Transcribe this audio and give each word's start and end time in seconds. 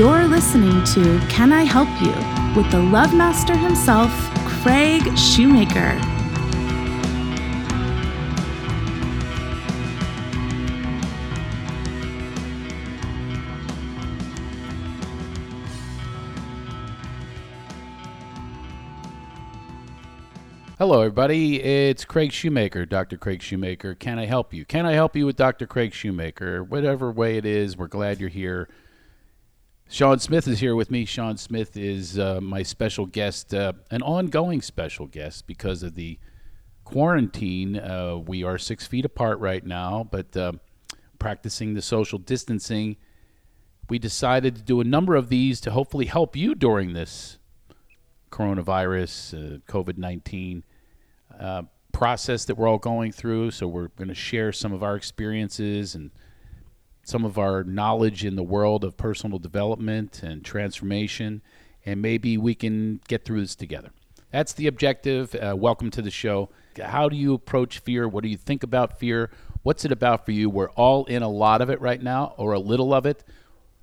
You're 0.00 0.28
listening 0.28 0.82
to 0.94 1.20
Can 1.28 1.52
I 1.52 1.64
Help 1.64 1.86
You 2.00 2.14
with 2.58 2.70
the 2.70 2.78
Love 2.78 3.12
Master 3.14 3.54
himself, 3.54 4.10
Craig 4.46 5.02
Shoemaker. 5.14 5.90
Hello, 20.78 21.00
everybody. 21.00 21.62
It's 21.62 22.06
Craig 22.06 22.32
Shoemaker, 22.32 22.86
Dr. 22.86 23.18
Craig 23.18 23.42
Shoemaker. 23.42 23.94
Can 23.96 24.18
I 24.18 24.24
help 24.24 24.54
you? 24.54 24.64
Can 24.64 24.86
I 24.86 24.92
help 24.92 25.14
you 25.14 25.26
with 25.26 25.36
Dr. 25.36 25.66
Craig 25.66 25.92
Shoemaker? 25.92 26.64
Whatever 26.64 27.12
way 27.12 27.36
it 27.36 27.44
is, 27.44 27.76
we're 27.76 27.86
glad 27.86 28.18
you're 28.18 28.30
here. 28.30 28.66
Sean 29.92 30.20
Smith 30.20 30.46
is 30.46 30.60
here 30.60 30.76
with 30.76 30.88
me. 30.88 31.04
Sean 31.04 31.36
Smith 31.36 31.76
is 31.76 32.16
uh, 32.16 32.40
my 32.40 32.62
special 32.62 33.06
guest, 33.06 33.52
uh, 33.52 33.72
an 33.90 34.02
ongoing 34.02 34.62
special 34.62 35.08
guest 35.08 35.48
because 35.48 35.82
of 35.82 35.96
the 35.96 36.16
quarantine. 36.84 37.76
Uh, 37.76 38.16
we 38.16 38.44
are 38.44 38.56
six 38.56 38.86
feet 38.86 39.04
apart 39.04 39.40
right 39.40 39.66
now, 39.66 40.06
but 40.08 40.36
uh, 40.36 40.52
practicing 41.18 41.74
the 41.74 41.82
social 41.82 42.20
distancing. 42.20 42.98
We 43.88 43.98
decided 43.98 44.54
to 44.54 44.62
do 44.62 44.80
a 44.80 44.84
number 44.84 45.16
of 45.16 45.28
these 45.28 45.60
to 45.62 45.72
hopefully 45.72 46.06
help 46.06 46.36
you 46.36 46.54
during 46.54 46.92
this 46.92 47.38
coronavirus, 48.30 49.56
uh, 49.56 49.58
COVID 49.68 49.98
19 49.98 50.62
uh, 51.40 51.62
process 51.92 52.44
that 52.44 52.54
we're 52.54 52.68
all 52.68 52.78
going 52.78 53.10
through. 53.10 53.50
So 53.50 53.66
we're 53.66 53.88
going 53.88 54.06
to 54.06 54.14
share 54.14 54.52
some 54.52 54.72
of 54.72 54.84
our 54.84 54.94
experiences 54.94 55.96
and 55.96 56.12
some 57.10 57.24
of 57.24 57.38
our 57.38 57.64
knowledge 57.64 58.24
in 58.24 58.36
the 58.36 58.42
world 58.42 58.84
of 58.84 58.96
personal 58.96 59.40
development 59.40 60.22
and 60.22 60.44
transformation, 60.44 61.42
and 61.84 62.00
maybe 62.00 62.38
we 62.38 62.54
can 62.54 63.00
get 63.08 63.24
through 63.24 63.40
this 63.40 63.56
together. 63.56 63.90
That's 64.30 64.52
the 64.52 64.68
objective. 64.68 65.34
Uh, 65.34 65.56
welcome 65.58 65.90
to 65.90 66.02
the 66.02 66.10
show. 66.12 66.50
How 66.80 67.08
do 67.08 67.16
you 67.16 67.34
approach 67.34 67.80
fear? 67.80 68.06
What 68.06 68.22
do 68.22 68.30
you 68.30 68.36
think 68.36 68.62
about 68.62 69.00
fear? 69.00 69.28
What's 69.64 69.84
it 69.84 69.90
about 69.90 70.24
for 70.24 70.30
you? 70.30 70.48
We're 70.48 70.70
all 70.70 71.04
in 71.06 71.24
a 71.24 71.28
lot 71.28 71.60
of 71.60 71.68
it 71.68 71.80
right 71.80 72.00
now, 72.00 72.32
or 72.36 72.52
a 72.52 72.60
little 72.60 72.94
of 72.94 73.06
it. 73.06 73.24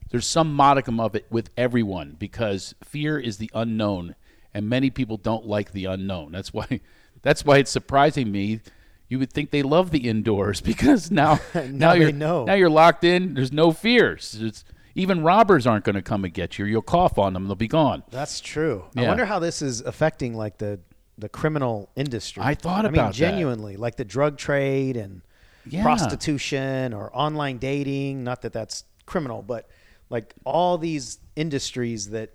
There's 0.10 0.26
some 0.26 0.54
modicum 0.56 0.98
of 1.02 1.14
it 1.14 1.28
with 1.30 1.50
everyone 1.58 2.16
because 2.18 2.76
fear 2.82 3.20
is 3.20 3.40
the 3.40 3.52
unknown, 3.54 4.16
and 4.54 4.70
many 4.70 4.90
people 4.90 5.18
don't 5.18 5.46
like 5.46 5.74
the 5.74 5.84
unknown. 5.84 6.32
That's 6.32 6.54
why 6.54 6.80
that's 7.24 7.44
why 7.44 7.58
it's 7.58 7.72
surprising 7.72 8.32
me. 8.32 8.62
You 9.10 9.20
would 9.20 9.32
think 9.32 9.52
they 9.52 9.64
love 9.64 9.92
the 9.92 10.08
indoors 10.10 10.60
because 10.72 11.10
now 11.12 11.40
now, 11.54 11.64
Now 11.72 11.94
you're 11.94 12.12
know. 12.12 12.46
now 12.46 12.54
you're 12.56 12.70
locked 12.70 13.04
in. 13.04 13.34
There's 13.34 13.52
no 13.52 13.72
fears. 13.72 14.38
It's, 14.40 14.64
even 14.96 15.22
robbers 15.24 15.68
aren't 15.68 15.86
going 15.86 15.96
to 15.96 16.02
come 16.02 16.26
and 16.26 16.34
get 16.34 16.58
you. 16.58 16.66
You'll 16.66 16.82
cough 16.82 17.20
on 17.20 17.34
them; 17.34 17.46
they'll 17.46 17.56
be 17.56 17.68
gone. 17.68 18.04
That's 18.10 18.40
true. 18.40 18.86
I 18.96 19.04
wonder 19.08 19.26
how 19.26 19.38
this 19.40 19.62
is 19.62 19.82
affecting 19.82 20.34
like 20.36 20.58
the 20.58 20.80
the 21.20 21.30
criminal 21.30 21.90
industry. 21.96 22.42
I 22.44 22.54
thought 22.56 22.86
I 22.86 22.90
mean, 22.90 22.96
about 23.00 23.14
that. 23.14 23.16
genuinely, 23.16 23.76
like 23.78 23.96
the 23.96 24.06
drug 24.06 24.38
trade 24.38 24.98
and 24.98 25.22
Yeah. 25.68 25.84
prostitution 25.84 26.94
or 26.94 27.16
online 27.16 27.58
dating. 27.60 28.24
Not 28.24 28.42
that 28.42 28.54
that's 28.54 28.84
criminal, 29.06 29.42
but 29.44 29.68
like 30.10 30.34
all 30.46 30.78
these 30.78 31.20
industries 31.36 32.10
that 32.10 32.32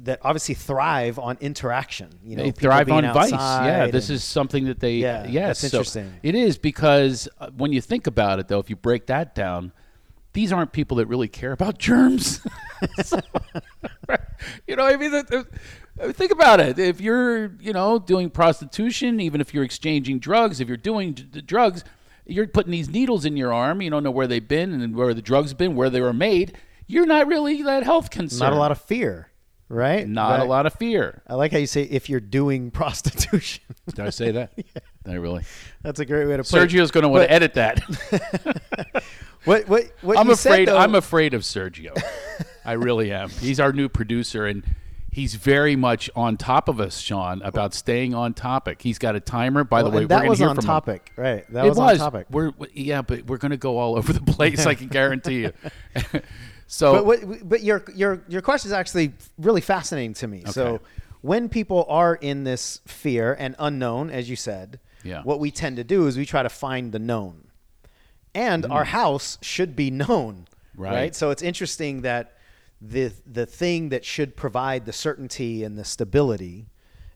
that 0.00 0.20
obviously 0.22 0.54
thrive 0.54 1.18
on 1.18 1.38
interaction. 1.40 2.10
You 2.24 2.36
know, 2.36 2.42
they 2.44 2.50
thrive 2.50 2.90
on 2.90 3.04
vice. 3.14 3.30
Yeah, 3.32 3.86
this 3.86 4.08
and- 4.08 4.16
is 4.16 4.24
something 4.24 4.64
that 4.66 4.80
they. 4.80 4.96
Yeah, 4.96 5.26
yes, 5.26 5.60
that's 5.62 5.72
so 5.72 5.78
interesting. 5.78 6.12
it 6.22 6.34
is 6.34 6.58
because 6.58 7.28
uh, 7.40 7.50
when 7.56 7.72
you 7.72 7.80
think 7.80 8.06
about 8.06 8.38
it, 8.38 8.48
though, 8.48 8.58
if 8.58 8.68
you 8.68 8.76
break 8.76 9.06
that 9.06 9.34
down, 9.34 9.72
these 10.34 10.52
aren't 10.52 10.72
people 10.72 10.98
that 10.98 11.06
really 11.06 11.28
care 11.28 11.52
about 11.52 11.78
germs. 11.78 12.40
So, 13.04 13.20
you 14.66 14.74
know, 14.74 14.84
I 14.84 14.96
mean, 14.96 15.12
the- 15.12 15.22
the- 15.22 15.46
I 16.02 16.06
mean, 16.06 16.14
think 16.14 16.32
about 16.32 16.58
it. 16.58 16.78
If 16.80 17.00
you're, 17.00 17.52
you 17.60 17.72
know, 17.72 17.98
doing 18.00 18.28
prostitution, 18.30 19.20
even 19.20 19.40
if 19.40 19.54
you're 19.54 19.62
exchanging 19.62 20.18
drugs, 20.18 20.58
if 20.60 20.66
you're 20.66 20.76
doing 20.76 21.12
d- 21.12 21.42
drugs, 21.42 21.84
you're 22.26 22.46
putting 22.48 22.72
these 22.72 22.88
needles 22.88 23.24
in 23.24 23.36
your 23.36 23.52
arm. 23.52 23.82
You 23.82 23.90
don't 23.90 24.02
know 24.02 24.10
where 24.10 24.26
they've 24.26 24.46
been 24.46 24.72
and 24.80 24.96
where 24.96 25.14
the 25.14 25.22
drugs 25.22 25.50
have 25.50 25.58
been, 25.58 25.76
where 25.76 25.90
they 25.90 26.00
were 26.00 26.12
made. 26.12 26.56
You're 26.88 27.06
not 27.06 27.26
really 27.28 27.62
that 27.62 27.84
health 27.84 28.10
concerned. 28.10 28.40
not 28.40 28.52
a 28.52 28.56
lot 28.56 28.72
of 28.72 28.80
fear, 28.80 29.28
right? 29.72 30.06
not 30.06 30.40
a 30.40 30.44
lot 30.44 30.66
of 30.66 30.74
fear. 30.74 31.22
I 31.26 31.34
like 31.34 31.52
how 31.52 31.58
you 31.58 31.66
say 31.66 31.82
if 31.82 32.08
you're 32.08 32.20
doing 32.20 32.70
prostitution. 32.80 33.64
Did 33.88 34.00
I 34.00 34.10
say 34.10 34.30
that? 34.32 34.54
Did 34.56 34.66
I 35.06 35.14
really? 35.14 35.42
That's 35.82 35.98
a 36.00 36.04
great 36.04 36.26
way 36.26 36.36
to 36.36 36.44
put 36.44 36.52
it. 36.54 36.56
Sergio's 36.70 36.90
going 36.90 37.02
to 37.02 37.08
want 37.08 37.22
But- 37.22 37.26
to 37.28 37.32
edit 37.32 37.54
that. 37.54 39.02
What 39.44 39.66
what 39.68 39.90
what 40.02 40.16
I'm 40.18 40.28
you 40.28 40.36
said, 40.36 40.50
afraid. 40.52 40.68
though- 40.68 40.78
I'm 40.78 40.94
afraid 40.94 41.34
of 41.34 41.42
Sergio. 41.42 42.00
I 42.64 42.74
really 42.74 43.10
am. 43.10 43.28
He's 43.28 43.58
our 43.58 43.72
new 43.72 43.88
producer, 43.88 44.46
and 44.46 44.62
he's 45.10 45.34
very 45.34 45.74
much 45.74 46.08
on 46.14 46.36
top 46.36 46.68
of 46.68 46.78
us, 46.80 46.98
Sean, 47.00 47.42
about 47.42 47.74
staying 47.74 48.14
on 48.14 48.34
topic. 48.34 48.82
He's 48.82 48.98
got 49.00 49.16
a 49.16 49.20
timer. 49.20 49.64
By 49.64 49.82
Well, 49.82 49.90
the 49.90 49.96
way, 49.98 50.04
that 50.04 50.22
we're 50.22 50.28
was 50.28 50.38
hear 50.38 50.48
on 50.48 50.54
from 50.54 50.64
him. 50.64 50.68
topic, 50.68 51.10
right? 51.16 51.44
That 51.52 51.64
was, 51.64 51.76
was. 51.76 52.00
on 52.00 52.12
topic. 52.12 52.28
We're 52.30 52.52
yeah, 52.72 53.02
but 53.02 53.26
we're 53.26 53.38
going 53.38 53.50
to 53.50 53.56
go 53.56 53.78
all 53.78 53.96
over 53.96 54.12
the 54.12 54.20
place. 54.20 54.64
I 54.64 54.74
can 54.76 54.86
guarantee 54.86 55.40
you. 55.40 55.52
So 56.74 56.92
But 56.94 57.04
what, 57.04 57.48
but 57.48 57.62
your 57.62 57.84
your 57.94 58.22
your 58.28 58.40
question 58.40 58.68
is 58.70 58.72
actually 58.72 59.12
really 59.36 59.60
fascinating 59.60 60.14
to 60.14 60.26
me. 60.26 60.42
So 60.46 60.80
when 61.20 61.50
people 61.50 61.84
are 61.86 62.14
in 62.14 62.44
this 62.44 62.80
fear 62.86 63.36
and 63.38 63.54
unknown, 63.58 64.08
as 64.08 64.30
you 64.30 64.36
said, 64.36 64.80
Yeah. 65.04 65.22
what 65.22 65.38
we 65.38 65.50
tend 65.50 65.76
to 65.76 65.84
do 65.84 66.06
is 66.06 66.16
we 66.16 66.24
try 66.24 66.42
to 66.42 66.48
find 66.48 66.90
the 66.90 66.98
known, 66.98 67.48
and 68.34 68.64
our 68.64 68.84
house 68.84 69.36
should 69.42 69.76
be 69.76 69.90
known, 69.90 70.46
Mm. 70.74 70.82
Right. 70.90 71.14
So 71.14 71.28
it's 71.30 71.42
interesting 71.42 72.00
that 72.02 72.32
the 72.80 73.12
the 73.26 73.44
thing 73.44 73.90
that 73.90 74.02
should 74.06 74.34
provide 74.34 74.86
the 74.86 74.92
certainty 74.94 75.64
and 75.64 75.76
the 75.78 75.84
stability 75.84 76.68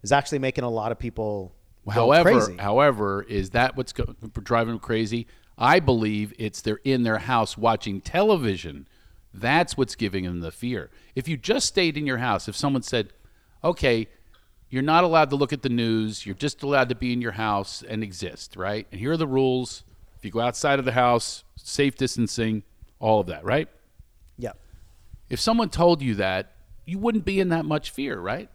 is 0.03 0.13
actually 0.13 0.39
making 0.41 0.65
a 0.65 0.71
lot 0.71 0.93
of 0.93 0.99
people 0.99 1.53
However, 1.89 2.31
crazy. 2.33 2.57
however, 2.59 3.23
is 3.27 3.51
that 3.51 3.75
what's 3.77 3.95
go- 3.95 4.15
driving 4.43 4.75
them 4.75 4.81
crazy? 4.81 5.27
I 5.57 5.81
believe 5.81 6.35
it's 6.39 6.61
they're 6.61 6.81
in 6.85 7.05
their 7.05 7.19
house 7.19 7.57
watching 7.57 8.03
television. 8.03 8.87
That's 9.41 9.77
what's 9.77 9.95
giving 9.95 10.25
them 10.25 10.41
the 10.41 10.51
fear. 10.51 10.91
If 11.15 11.29
you 11.29 11.37
just 11.37 11.67
stayed 11.67 11.97
in 11.97 12.07
your 12.07 12.19
house, 12.19 12.49
if 12.49 12.57
someone 12.57 12.83
said, 12.83 13.13
"Okay, 13.63 14.09
you're 14.69 14.83
not 14.83 15.05
allowed 15.05 15.31
to 15.31 15.37
look 15.37 15.53
at 15.53 15.63
the 15.63 15.69
news. 15.69 16.27
You're 16.27 16.35
just 16.35 16.63
allowed 16.63 16.89
to 16.89 16.95
be 16.95 17.13
in 17.13 17.21
your 17.21 17.33
house 17.33 17.83
and 17.87 18.03
exist, 18.03 18.57
right? 18.57 18.87
And 18.91 19.01
here 19.01 19.13
are 19.13 19.17
the 19.17 19.27
rules. 19.27 19.85
If 20.19 20.25
you 20.25 20.31
go 20.31 20.41
outside 20.41 20.79
of 20.79 20.85
the 20.85 20.93
house, 20.93 21.45
safe 21.57 21.97
distancing, 21.97 22.63
all 22.99 23.21
of 23.21 23.27
that, 23.29 23.45
right? 23.45 23.69
yeah. 24.39 24.53
If 25.29 25.41
someone 25.41 25.71
told 25.71 26.03
you 26.03 26.15
that, 26.17 26.53
you 26.85 26.99
wouldn't 26.99 27.25
be 27.25 27.41
in 27.41 27.49
that 27.51 27.65
much 27.65 27.91
fear, 27.91 28.19
right? 28.19 28.49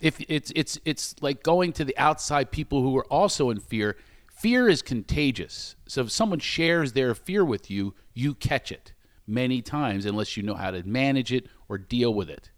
If 0.00 0.20
it's 0.28 0.52
it's 0.54 0.78
it's 0.84 1.14
like 1.20 1.42
going 1.42 1.72
to 1.74 1.84
the 1.84 1.96
outside 1.98 2.50
people 2.50 2.82
who 2.82 2.96
are 2.96 3.06
also 3.06 3.50
in 3.50 3.60
fear. 3.60 3.96
Fear 4.32 4.68
is 4.68 4.80
contagious. 4.80 5.76
So 5.86 6.02
if 6.02 6.10
someone 6.10 6.38
shares 6.38 6.94
their 6.94 7.14
fear 7.14 7.44
with 7.44 7.70
you, 7.70 7.94
you 8.14 8.34
catch 8.34 8.72
it 8.72 8.94
many 9.30 9.62
times 9.62 10.04
unless 10.04 10.36
you 10.36 10.42
know 10.42 10.54
how 10.54 10.70
to 10.70 10.82
manage 10.82 11.32
it 11.32 11.46
or 11.68 11.78
deal 11.78 12.12
with 12.12 12.28
it. 12.28 12.50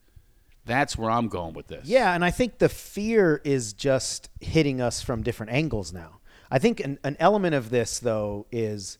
That's 0.64 0.96
where 0.96 1.10
I'm 1.10 1.28
going 1.28 1.54
with 1.54 1.66
this. 1.66 1.86
Yeah, 1.86 2.14
and 2.14 2.24
I 2.24 2.30
think 2.30 2.58
the 2.58 2.68
fear 2.68 3.40
is 3.44 3.72
just 3.72 4.30
hitting 4.40 4.80
us 4.80 5.02
from 5.02 5.22
different 5.22 5.52
angles 5.52 5.92
now. 5.92 6.20
I 6.50 6.58
think 6.58 6.80
an, 6.80 6.98
an 7.02 7.16
element 7.18 7.54
of 7.54 7.70
this, 7.70 7.98
though, 7.98 8.46
is 8.52 8.98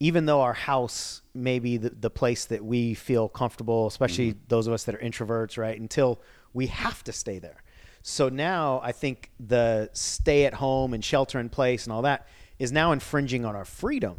even 0.00 0.26
though 0.26 0.40
our 0.40 0.52
house 0.54 1.22
may 1.34 1.58
be 1.58 1.76
the, 1.76 1.90
the 1.90 2.10
place 2.10 2.44
that 2.46 2.64
we 2.64 2.94
feel 2.94 3.28
comfortable, 3.28 3.86
especially 3.86 4.30
mm-hmm. 4.30 4.44
those 4.48 4.66
of 4.66 4.72
us 4.72 4.84
that 4.84 4.94
are 4.94 4.98
introverts, 4.98 5.58
right? 5.58 5.78
Until 5.78 6.20
we 6.52 6.66
have 6.66 7.04
to 7.04 7.12
stay 7.12 7.38
there. 7.38 7.62
So 8.02 8.28
now 8.28 8.80
I 8.82 8.92
think 8.92 9.30
the 9.38 9.90
stay 9.92 10.46
at 10.46 10.54
home 10.54 10.94
and 10.94 11.04
shelter 11.04 11.38
in 11.38 11.48
place 11.48 11.84
and 11.84 11.92
all 11.92 12.02
that 12.02 12.26
is 12.58 12.72
now 12.72 12.92
infringing 12.92 13.44
on 13.44 13.54
our 13.54 13.64
freedom 13.64 14.18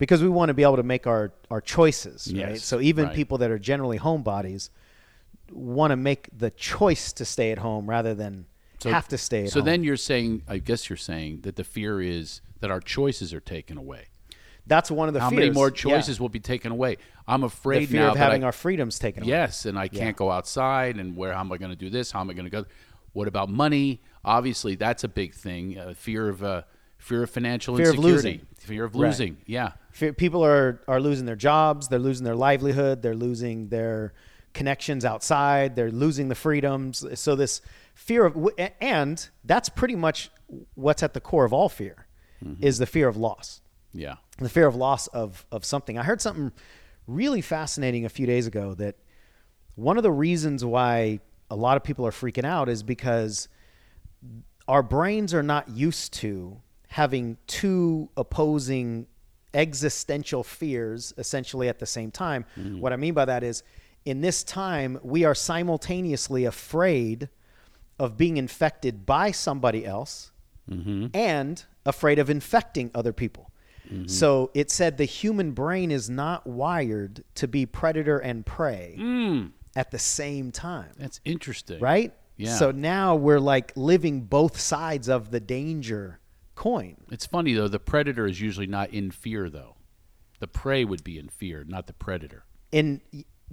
because 0.00 0.20
we 0.22 0.28
want 0.28 0.48
to 0.48 0.54
be 0.54 0.64
able 0.64 0.76
to 0.78 0.82
make 0.82 1.06
our, 1.06 1.30
our 1.50 1.60
choices, 1.60 2.32
right? 2.34 2.58
So 2.58 2.80
even 2.80 3.04
right. 3.06 3.14
people 3.14 3.38
that 3.38 3.50
are 3.52 3.58
generally 3.58 3.98
homebodies 4.00 4.70
want 5.52 5.90
to 5.92 5.96
make 5.96 6.28
the 6.36 6.50
choice 6.50 7.12
to 7.12 7.24
stay 7.24 7.52
at 7.52 7.58
home 7.58 7.88
rather 7.88 8.14
than 8.14 8.46
have 8.84 9.06
to 9.08 9.18
stay 9.18 9.44
at 9.44 9.50
So 9.50 9.60
home. 9.60 9.66
then 9.66 9.84
you're 9.84 9.96
saying, 9.96 10.42
I 10.48 10.58
guess 10.58 10.88
you're 10.88 10.96
saying 10.96 11.42
that 11.42 11.56
the 11.56 11.64
fear 11.64 12.00
is 12.00 12.40
that 12.60 12.70
our 12.70 12.80
choices 12.80 13.32
are 13.34 13.40
taken 13.40 13.76
away. 13.76 14.06
that's 14.66 14.90
one 14.90 15.08
of 15.08 15.14
the 15.14 15.20
How 15.20 15.30
fears. 15.30 15.38
many 15.40 15.50
more 15.50 15.68
Yeah. 15.68 15.74
choices 15.74 16.20
will 16.20 16.28
be 16.28 16.38
taken 16.40 16.70
away? 16.72 16.96
I'm 17.26 17.40
The 17.40 17.48
afraid 17.48 17.88
fear 17.88 18.00
now 18.02 18.12
of 18.12 18.16
having 18.16 18.42
I, 18.44 18.46
our 18.46 18.52
freedoms 18.52 18.98
taken 18.98 19.22
away. 19.24 19.30
Yes, 19.30 19.66
and 19.66 19.78
I 19.78 19.88
can't 19.88 20.16
go 20.16 20.30
outside. 20.30 20.96
And 20.96 21.16
where 21.16 21.32
how 21.32 21.40
am 21.40 21.50
I 21.52 21.56
going 21.58 21.70
to 21.72 21.76
do 21.76 21.90
this? 21.90 22.10
How 22.12 22.20
am 22.20 22.30
I 22.30 22.34
going 22.34 22.44
to 22.44 22.50
go? 22.50 22.64
What 23.12 23.26
about 23.26 23.48
money? 23.50 24.00
Obviously, 24.24 24.76
that's 24.76 25.02
a 25.02 25.08
big 25.08 25.34
thing. 25.34 25.76
Uh, 25.78 25.92
fear 25.94 26.28
of 26.28 26.42
uh, 26.44 26.62
fear 27.00 27.22
of 27.24 27.30
financial 27.30 27.76
Fear 27.76 27.90
of 27.90 27.94
insecurity. 27.96 28.16
losing. 28.28 28.46
Fear 28.58 28.84
of 28.84 28.94
Right. 28.94 29.00
losing. 29.08 29.36
Yeah. 29.46 29.72
Fear, 29.90 30.12
people 30.12 30.44
are 30.44 30.80
are 30.86 31.00
losing 31.00 31.26
their 31.26 31.36
jobs. 31.36 31.88
They're 31.88 31.98
losing 31.98 32.24
their 32.24 32.36
livelihood. 32.36 33.02
They're 33.02 33.16
losing 33.16 33.68
their 33.68 34.12
connections 34.54 35.04
outside. 35.04 35.74
They're 35.76 35.90
losing 35.90 36.28
the 36.28 36.34
freedoms. 36.34 37.04
So 37.20 37.34
this 37.34 37.60
fear 37.94 38.24
of 38.24 38.36
and 38.80 39.28
that's 39.44 39.68
pretty 39.68 39.96
much 39.96 40.30
what's 40.74 41.02
at 41.02 41.14
the 41.14 41.20
core 41.20 41.44
of 41.44 41.52
all 41.52 41.68
fear 41.68 42.06
Mm-hmm. 42.44 42.64
is 42.64 42.78
the 42.78 42.86
fear 42.86 43.06
of 43.08 43.16
loss. 43.18 43.60
Yeah. 43.92 44.14
the 44.38 44.48
fear 44.48 44.66
of 44.66 44.74
loss 44.76 45.08
of 45.08 45.44
of 45.52 45.64
something. 45.64 45.98
I 45.98 46.04
heard 46.04 46.20
something 46.22 46.52
really 47.06 47.40
fascinating 47.42 48.04
a 48.04 48.08
few 48.08 48.26
days 48.26 48.46
ago 48.46 48.74
that 48.74 48.96
one 49.74 49.96
of 49.96 50.02
the 50.02 50.12
reasons 50.12 50.64
why 50.64 51.20
a 51.50 51.56
lot 51.56 51.76
of 51.76 51.82
people 51.84 52.06
are 52.06 52.10
freaking 52.12 52.44
out 52.44 52.68
is 52.68 52.82
because 52.82 53.48
our 54.68 54.82
brains 54.82 55.34
are 55.34 55.42
not 55.42 55.68
used 55.68 56.12
to 56.14 56.60
having 56.90 57.36
two 57.46 58.08
opposing 58.16 59.06
existential 59.54 60.42
fears 60.42 61.14
essentially 61.18 61.68
at 61.68 61.78
the 61.78 61.86
same 61.86 62.10
time. 62.10 62.44
Mm-hmm. 62.58 62.80
What 62.80 62.92
I 62.92 62.96
mean 62.96 63.14
by 63.14 63.24
that 63.26 63.44
is 63.44 63.62
in 64.04 64.20
this 64.20 64.42
time, 64.42 64.98
we 65.02 65.24
are 65.24 65.34
simultaneously 65.34 66.44
afraid 66.44 67.28
of 67.98 68.16
being 68.16 68.36
infected 68.36 69.06
by 69.06 69.30
somebody 69.30 69.86
else 69.86 70.32
mm-hmm. 70.68 71.06
and 71.14 71.64
afraid 71.86 72.18
of 72.18 72.28
infecting 72.28 72.90
other 72.94 73.12
people. 73.12 73.52
Mm-hmm. 73.86 74.06
So 74.06 74.50
it 74.54 74.70
said 74.70 74.96
the 74.96 75.04
human 75.04 75.52
brain 75.52 75.90
is 75.90 76.10
not 76.10 76.46
wired 76.46 77.22
to 77.36 77.46
be 77.46 77.66
predator 77.66 78.18
and 78.18 78.44
prey 78.44 78.96
mm. 78.98 79.50
at 79.76 79.90
the 79.90 79.98
same 79.98 80.50
time 80.50 80.90
That's 80.96 81.20
interesting. 81.24 81.80
right? 81.80 82.12
Yeah. 82.36 82.56
So 82.56 82.70
now 82.70 83.16
we're 83.16 83.40
like 83.40 83.72
living 83.76 84.22
both 84.22 84.58
sides 84.58 85.08
of 85.08 85.30
the 85.30 85.40
danger 85.40 86.19
coin. 86.60 86.96
It's 87.10 87.24
funny 87.26 87.54
though. 87.54 87.68
The 87.68 87.80
predator 87.80 88.26
is 88.26 88.40
usually 88.40 88.66
not 88.66 88.90
in 88.90 89.10
fear 89.10 89.48
though. 89.48 89.76
The 90.40 90.46
prey 90.46 90.84
would 90.84 91.02
be 91.02 91.18
in 91.18 91.28
fear, 91.28 91.64
not 91.66 91.86
the 91.86 91.92
predator. 91.94 92.44
In 92.70 93.00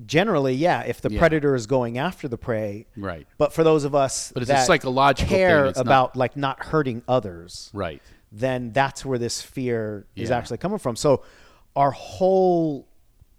generally, 0.06 0.54
yeah, 0.54 0.82
if 0.82 1.00
the 1.02 1.10
Yeah. 1.10 1.18
predator 1.20 1.56
is 1.56 1.66
going 1.68 1.98
after 1.98 2.28
the 2.28 2.38
prey, 2.38 2.86
Right. 2.98 3.26
But 3.38 3.54
for 3.54 3.64
those 3.64 3.84
of 3.86 3.96
us 3.96 4.32
But 4.34 4.44
it's 4.44 4.50
a 4.52 4.56
that 4.56 4.68
psychological 4.68 5.30
thing, 5.30 5.38
care 5.38 5.66
not- 5.66 5.78
about 5.78 6.16
like 6.18 6.36
not 6.36 6.66
hurting 6.66 7.02
others, 7.08 7.72
Right. 7.74 8.02
then 8.32 8.74
that's 8.74 9.06
where 9.06 9.18
this 9.18 9.42
fear 9.42 10.06
is 10.16 10.30
actually 10.30 10.58
coming 10.58 10.78
from. 10.78 10.96
So 10.98 11.24
our 11.78 11.92
whole 11.92 12.88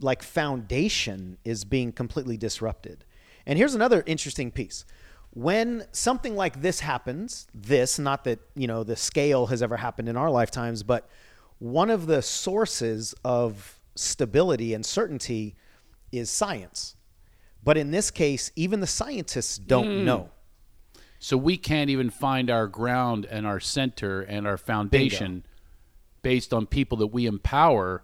like 0.00 0.22
foundation 0.22 1.36
is 1.44 1.64
being 1.64 1.92
completely 1.92 2.36
disrupted. 2.38 3.04
And 3.46 3.58
here's 3.58 3.74
another 3.74 4.02
interesting 4.06 4.50
piece. 4.50 4.84
When 5.38 5.84
something 5.92 6.34
like 6.34 6.62
this 6.62 6.80
happens, 6.80 7.46
this 7.54 8.00
not 8.00 8.24
that, 8.24 8.40
you 8.56 8.66
know, 8.66 8.82
the 8.82 8.96
scale 8.96 9.46
has 9.46 9.62
ever 9.62 9.76
happened 9.76 10.08
in 10.08 10.16
our 10.16 10.32
lifetimes, 10.32 10.82
but 10.82 11.08
one 11.60 11.90
of 11.90 12.06
the 12.06 12.22
sources 12.22 13.14
of 13.24 13.78
stability 13.94 14.74
and 14.74 14.84
certainty 14.84 15.54
is 16.10 16.28
science. 16.28 16.96
But 17.62 17.76
in 17.76 17.92
this 17.92 18.10
case, 18.10 18.50
even 18.56 18.80
the 18.80 18.88
scientists 18.88 19.58
don't 19.58 20.04
know. 20.04 20.30
So 21.20 21.36
we 21.36 21.56
can't 21.56 21.88
even 21.88 22.10
find 22.10 22.50
our 22.50 22.66
ground 22.66 23.24
and 23.24 23.46
our 23.46 23.60
center 23.60 24.22
and 24.22 24.44
our 24.44 24.56
foundation 24.56 25.46
based 26.22 26.52
on 26.52 26.66
people 26.66 26.98
that 26.98 27.08
we 27.08 27.26
empower 27.26 28.02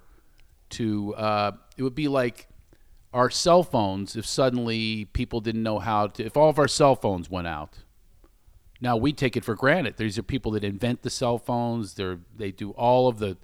to. 0.70 1.16
Uh, 1.16 1.52
it 1.76 1.82
would 1.82 1.96
be 1.96 2.06
like 2.06 2.46
our 3.14 3.30
cell 3.30 3.62
phones 3.62 4.16
if 4.16 4.26
suddenly 4.26 5.06
people 5.06 5.40
didn't 5.40 5.62
know 5.62 5.78
how 5.78 6.08
to. 6.08 6.24
If 6.24 6.36
all 6.36 6.50
of 6.50 6.58
our 6.58 6.68
cell 6.68 6.96
phones 6.96 7.30
went 7.30 7.46
out, 7.46 7.78
now 8.80 8.96
we 8.96 9.12
take 9.12 9.36
it 9.36 9.44
for 9.44 9.54
granted. 9.54 9.96
These 9.96 10.18
are 10.18 10.22
people 10.22 10.50
that 10.52 10.64
invent 10.64 11.02
the 11.02 11.10
cell 11.10 11.38
phones. 11.38 11.94
they're 11.94 12.18
they 12.36 12.50
do 12.50 12.72
all 12.72 13.08
of 13.08 13.18
the 13.20 13.38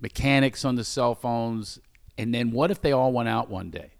mechanics 0.00 0.64
on 0.64 0.74
the 0.74 0.84
cell 0.84 1.14
phones, 1.14 1.78
and 2.18 2.34
then 2.34 2.50
what 2.50 2.70
if 2.70 2.82
they 2.82 2.92
all 2.92 3.12
went 3.12 3.28
out 3.28 3.48
one 3.48 3.70
day, 3.70 3.92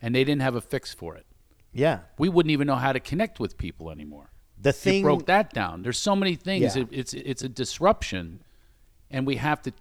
and 0.00 0.14
they 0.14 0.24
didn't 0.24 0.42
have 0.42 0.56
a 0.56 0.60
fix 0.60 0.92
for 0.94 1.14
it? 1.14 1.26
Yeah. 1.74 2.00
we 2.18 2.28
wouldn't 2.28 2.50
even 2.50 2.66
know 2.66 2.76
how 2.76 2.92
to 2.92 3.00
connect 3.00 3.40
with 3.40 3.56
people 3.56 3.90
anymore. 3.90 4.30
The 4.60 4.70
You 4.70 4.72
thing 4.72 5.02
broke 5.02 5.26
that 5.26 5.52
down. 5.52 5.82
There's 5.82 5.98
so 5.98 6.14
many 6.14 6.36
things. 6.36 6.76
Yeah. 6.76 6.82
It, 6.82 6.88
it's 6.90 7.14
it's 7.14 7.42
a 7.42 7.48
disruption, 7.48 8.42
and 9.10 9.26
we 9.26 9.36
have 9.36 9.60
to 9.62 9.72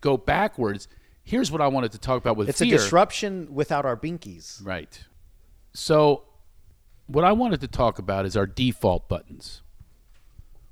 go 0.00 0.16
backwards. 0.16 0.88
Here's 1.22 1.52
what 1.52 1.60
I 1.60 1.68
wanted 1.68 1.92
to 1.92 1.98
talk 1.98 2.20
about 2.20 2.36
with 2.36 2.48
it's 2.48 2.58
fear. 2.58 2.74
a 2.74 2.78
disruption 2.78 3.48
without 3.54 3.84
our 3.84 3.96
binkies. 3.96 4.64
Right. 4.64 5.04
So, 5.72 6.24
what 7.06 7.24
I 7.24 7.32
wanted 7.32 7.60
to 7.60 7.68
talk 7.68 7.98
about 7.98 8.26
is 8.26 8.36
our 8.36 8.46
default 8.46 9.08
buttons. 9.08 9.62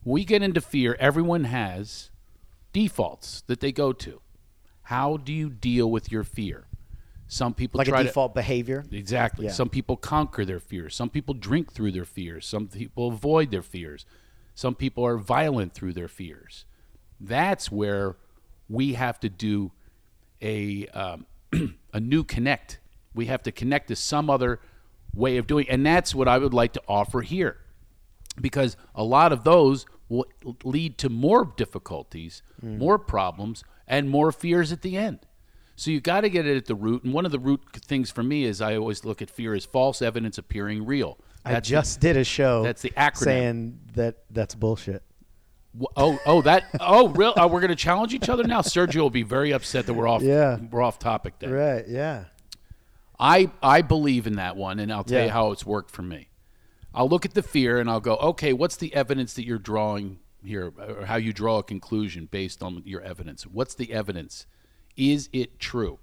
We 0.04 0.24
get 0.24 0.42
into 0.42 0.60
fear, 0.60 0.96
everyone 0.98 1.44
has 1.44 2.10
defaults 2.72 3.42
that 3.46 3.60
they 3.60 3.72
go 3.72 3.92
to. 3.92 4.20
How 4.82 5.16
do 5.16 5.32
you 5.32 5.50
deal 5.50 5.90
with 5.90 6.10
your 6.10 6.24
fear? 6.24 6.66
Some 7.26 7.52
people 7.52 7.78
Like 7.78 7.88
try 7.88 8.00
a 8.00 8.02
to 8.04 8.08
default 8.08 8.34
behavior. 8.34 8.84
Exactly. 8.90 9.46
Yeah. 9.46 9.52
Some 9.52 9.68
people 9.68 9.96
conquer 9.96 10.46
their 10.46 10.60
fears. 10.60 10.96
Some 10.96 11.10
people 11.10 11.34
drink 11.34 11.72
through 11.72 11.92
their 11.92 12.06
fears. 12.06 12.46
Some 12.46 12.68
people 12.68 13.08
avoid 13.08 13.50
their 13.50 13.62
fears. 13.62 14.06
Some 14.54 14.74
people 14.74 15.04
are 15.04 15.18
violent 15.18 15.74
through 15.74 15.92
their 15.92 16.08
fears. 16.08 16.64
That's 17.20 17.70
where 17.70 18.16
we 18.68 18.94
have 18.94 19.20
to 19.20 19.28
do 19.28 19.72
a 20.42 20.86
um, 20.88 21.26
a 21.92 22.00
new 22.00 22.24
connect. 22.24 22.78
We 23.14 23.26
have 23.26 23.42
to 23.44 23.52
connect 23.52 23.88
to 23.88 23.96
some 23.96 24.30
other 24.30 24.60
way 25.14 25.36
of 25.38 25.46
doing, 25.46 25.66
and 25.68 25.84
that's 25.84 26.14
what 26.14 26.28
I 26.28 26.38
would 26.38 26.54
like 26.54 26.72
to 26.74 26.82
offer 26.86 27.22
here, 27.22 27.56
because 28.40 28.76
a 28.94 29.02
lot 29.02 29.32
of 29.32 29.44
those 29.44 29.86
will 30.08 30.26
lead 30.64 30.98
to 30.98 31.08
more 31.08 31.44
difficulties, 31.56 32.42
more 32.62 32.98
problems, 32.98 33.64
and 33.86 34.08
more 34.08 34.30
fears 34.32 34.72
at 34.72 34.82
the 34.82 34.96
end. 34.96 35.20
So 35.76 35.90
you've 35.90 36.02
got 36.02 36.22
to 36.22 36.30
get 36.30 36.46
it 36.46 36.56
at 36.56 36.66
the 36.66 36.74
root. 36.74 37.04
And 37.04 37.12
one 37.14 37.24
of 37.26 37.30
the 37.32 37.38
root 37.38 37.60
things 37.74 38.10
for 38.10 38.22
me 38.22 38.44
is 38.44 38.60
I 38.60 38.76
always 38.76 39.04
look 39.04 39.22
at 39.22 39.30
fear 39.30 39.54
as 39.54 39.64
false 39.64 40.02
evidence 40.02 40.36
appearing 40.38 40.84
real. 40.86 41.18
I 41.44 41.52
That's 41.52 41.68
the- 41.68 41.72
just 41.72 42.00
did 42.00 42.16
a 42.16 42.24
show. 42.24 42.62
that's 42.62 42.82
the 42.82 42.90
acronym. 42.96 43.16
saying 43.16 43.80
that 43.94 44.16
that's 44.30 44.54
bullshit. 44.54 45.02
Oh, 45.96 46.18
oh, 46.26 46.42
that. 46.42 46.64
Oh, 46.80 47.08
real? 47.08 47.34
Oh, 47.36 47.46
we're 47.46 47.60
going 47.60 47.70
to 47.70 47.76
challenge 47.76 48.14
each 48.14 48.28
other 48.28 48.44
now. 48.44 48.62
Sergio 48.62 49.02
will 49.02 49.10
be 49.10 49.22
very 49.22 49.52
upset 49.52 49.86
that 49.86 49.94
we're 49.94 50.08
off. 50.08 50.22
Yeah. 50.22 50.58
we're 50.70 50.82
off 50.82 50.98
topic. 50.98 51.34
Then 51.38 51.50
Right? 51.50 51.86
Yeah. 51.86 52.24
I 53.18 53.50
I 53.62 53.82
believe 53.82 54.26
in 54.26 54.36
that 54.36 54.56
one, 54.56 54.78
and 54.78 54.92
I'll 54.92 55.04
tell 55.04 55.24
you 55.24 55.30
how 55.30 55.50
it's 55.50 55.66
worked 55.66 55.90
for 55.90 56.02
me. 56.02 56.28
I'll 56.94 57.08
look 57.08 57.24
at 57.24 57.34
the 57.34 57.42
fear 57.42 57.78
and 57.78 57.90
I'll 57.90 58.00
go, 58.00 58.16
okay, 58.16 58.52
what's 58.52 58.76
the 58.76 58.94
evidence 58.94 59.34
that 59.34 59.44
you're 59.44 59.58
drawing 59.58 60.20
here, 60.44 60.72
or 60.78 61.04
how 61.04 61.16
you 61.16 61.32
draw 61.32 61.58
a 61.58 61.62
conclusion 61.62 62.26
based 62.30 62.62
on 62.62 62.82
your 62.84 63.00
evidence? 63.02 63.44
What's 63.44 63.74
the 63.74 63.92
evidence? 63.92 64.46
Is 64.96 65.28
it 65.32 65.58
true? 65.58 65.98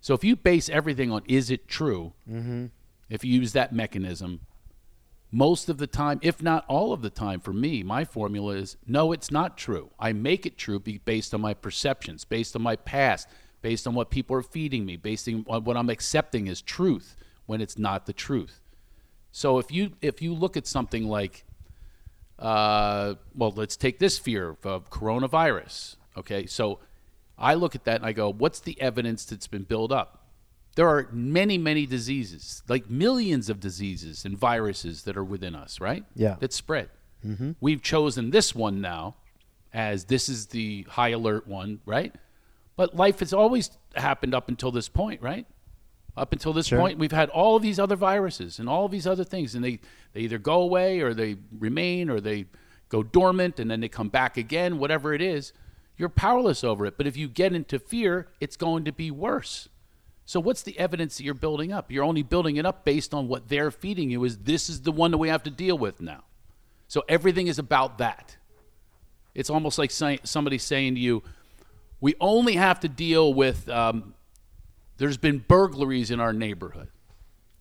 So 0.00 0.14
if 0.14 0.24
you 0.24 0.36
base 0.36 0.68
everything 0.68 1.10
on 1.10 1.22
is 1.26 1.50
it 1.50 1.68
true, 1.68 2.12
mm-hmm. 2.30 2.66
if 3.08 3.24
you 3.24 3.40
use 3.40 3.52
that 3.52 3.72
mechanism, 3.72 4.40
most 5.36 5.68
of 5.68 5.76
the 5.76 5.86
time, 5.86 6.18
if 6.22 6.42
not 6.42 6.64
all 6.66 6.94
of 6.94 7.02
the 7.02 7.10
time, 7.10 7.40
for 7.40 7.52
me, 7.52 7.82
my 7.82 8.06
formula 8.06 8.54
is 8.54 8.78
no, 8.86 9.12
it's 9.12 9.30
not 9.30 9.58
true. 9.58 9.90
I 10.00 10.14
make 10.14 10.46
it 10.46 10.56
true 10.56 10.80
based 10.80 11.34
on 11.34 11.42
my 11.42 11.52
perceptions, 11.52 12.24
based 12.24 12.56
on 12.56 12.62
my 12.62 12.76
past, 12.76 13.28
based 13.60 13.86
on 13.86 13.92
what 13.92 14.08
people 14.08 14.34
are 14.34 14.42
feeding 14.42 14.86
me, 14.86 14.96
based 14.96 15.28
on 15.28 15.42
what 15.42 15.76
I'm 15.76 15.90
accepting 15.90 16.48
as 16.48 16.62
truth 16.62 17.16
when 17.44 17.60
it's 17.60 17.76
not 17.76 18.06
the 18.06 18.14
truth. 18.14 18.62
So 19.30 19.58
if 19.58 19.70
you 19.70 19.92
if 20.00 20.22
you 20.22 20.32
look 20.32 20.56
at 20.56 20.66
something 20.66 21.06
like, 21.06 21.44
uh, 22.38 23.16
well, 23.34 23.52
let's 23.54 23.76
take 23.76 23.98
this 23.98 24.18
fear 24.18 24.48
of, 24.48 24.64
of 24.64 24.88
coronavirus. 24.88 25.96
Okay, 26.16 26.46
so 26.46 26.78
I 27.36 27.52
look 27.52 27.74
at 27.74 27.84
that 27.84 27.96
and 27.96 28.06
I 28.06 28.12
go, 28.12 28.32
what's 28.32 28.60
the 28.60 28.80
evidence 28.80 29.26
that's 29.26 29.48
been 29.48 29.64
built 29.64 29.92
up? 29.92 30.15
There 30.76 30.88
are 30.88 31.08
many, 31.10 31.58
many 31.58 31.86
diseases, 31.86 32.62
like 32.68 32.88
millions 32.88 33.50
of 33.50 33.60
diseases 33.60 34.24
and 34.24 34.36
viruses 34.38 35.02
that 35.04 35.16
are 35.16 35.24
within 35.24 35.54
us, 35.54 35.80
right? 35.80 36.04
Yeah. 36.14 36.36
That 36.38 36.52
spread. 36.52 36.90
Mm-hmm. 37.24 37.52
We've 37.60 37.82
chosen 37.82 38.30
this 38.30 38.54
one 38.54 38.80
now 38.80 39.16
as 39.72 40.04
this 40.04 40.28
is 40.28 40.46
the 40.46 40.82
high 40.88 41.08
alert 41.10 41.46
one, 41.46 41.80
right? 41.86 42.14
But 42.76 42.94
life 42.94 43.20
has 43.20 43.32
always 43.32 43.70
happened 43.94 44.34
up 44.34 44.48
until 44.48 44.70
this 44.70 44.88
point, 44.88 45.22
right? 45.22 45.46
Up 46.14 46.32
until 46.32 46.52
this 46.52 46.66
Sure. 46.66 46.78
point, 46.78 46.98
we've 46.98 47.12
had 47.12 47.30
all 47.30 47.56
of 47.56 47.62
these 47.62 47.78
other 47.78 47.96
viruses 47.96 48.58
and 48.58 48.68
all 48.68 48.84
of 48.84 48.90
these 48.90 49.06
other 49.06 49.24
things, 49.24 49.54
and 49.54 49.64
they, 49.64 49.80
they 50.12 50.20
either 50.20 50.38
go 50.38 50.60
away 50.60 51.00
or 51.00 51.14
they 51.14 51.36
remain 51.58 52.10
or 52.10 52.20
they 52.20 52.46
go 52.90 53.02
dormant 53.02 53.58
and 53.58 53.70
then 53.70 53.80
they 53.80 53.88
come 53.88 54.08
back 54.08 54.36
again, 54.36 54.78
whatever 54.78 55.12
it 55.14 55.22
is. 55.22 55.52
You're 55.96 56.10
powerless 56.10 56.62
over 56.62 56.84
it. 56.84 56.98
But 56.98 57.06
if 57.06 57.16
you 57.16 57.28
get 57.28 57.54
into 57.54 57.78
fear, 57.78 58.28
it's 58.40 58.56
going 58.56 58.84
to 58.84 58.92
be 58.92 59.10
worse. 59.10 59.68
So 60.26 60.40
what's 60.40 60.62
the 60.62 60.76
evidence 60.78 61.16
that 61.16 61.24
you're 61.24 61.34
building 61.34 61.72
up? 61.72 61.90
You're 61.90 62.04
only 62.04 62.24
building 62.24 62.56
it 62.56 62.66
up 62.66 62.84
based 62.84 63.14
on 63.14 63.28
what 63.28 63.48
they're 63.48 63.70
feeding 63.70 64.10
you 64.10 64.24
is 64.24 64.38
this 64.38 64.68
is 64.68 64.82
the 64.82 64.90
one 64.90 65.12
that 65.12 65.18
we 65.18 65.28
have 65.28 65.44
to 65.44 65.50
deal 65.50 65.78
with 65.78 66.00
now. 66.00 66.24
So 66.88 67.04
everything 67.08 67.46
is 67.46 67.60
about 67.60 67.98
that. 67.98 68.36
It's 69.34 69.50
almost 69.50 69.78
like 69.78 69.92
say, 69.92 70.18
somebody 70.24 70.58
saying 70.58 70.96
to 70.96 71.00
you, 71.00 71.22
we 72.00 72.14
only 72.20 72.56
have 72.56 72.80
to 72.80 72.88
deal 72.88 73.32
with 73.32 73.68
um, 73.68 74.14
there's 74.96 75.16
been 75.16 75.38
burglaries 75.46 76.10
in 76.10 76.20
our 76.20 76.32
neighborhood. 76.32 76.88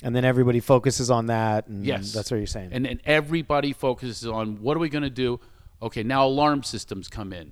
And 0.01 0.15
then 0.15 0.25
everybody 0.25 0.59
focuses 0.59 1.11
on 1.11 1.27
that. 1.27 1.67
And 1.67 1.85
Yes. 1.85 2.13
That's 2.13 2.31
what 2.31 2.37
you're 2.37 2.47
saying. 2.47 2.69
And 2.73 2.85
then 2.85 2.99
everybody 3.05 3.73
focuses 3.73 4.25
on 4.25 4.61
what 4.61 4.75
are 4.75 4.79
we 4.79 4.89
going 4.89 5.03
to 5.03 5.09
do? 5.09 5.39
Okay, 5.81 6.03
now 6.03 6.25
alarm 6.25 6.63
systems 6.63 7.07
come 7.07 7.31
in. 7.31 7.51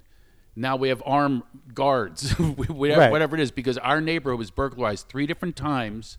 Now 0.56 0.76
we 0.76 0.90
have 0.90 1.02
armed 1.06 1.44
guards, 1.74 2.32
whatever, 2.38 3.00
Right. 3.02 3.12
whatever 3.12 3.36
it 3.36 3.42
is, 3.42 3.52
because 3.52 3.78
our 3.80 4.00
neighborhood 4.02 4.38
was 4.40 4.52
burglarized 4.52 5.08
three 5.10 5.26
different 5.26 5.56
times. 5.56 6.18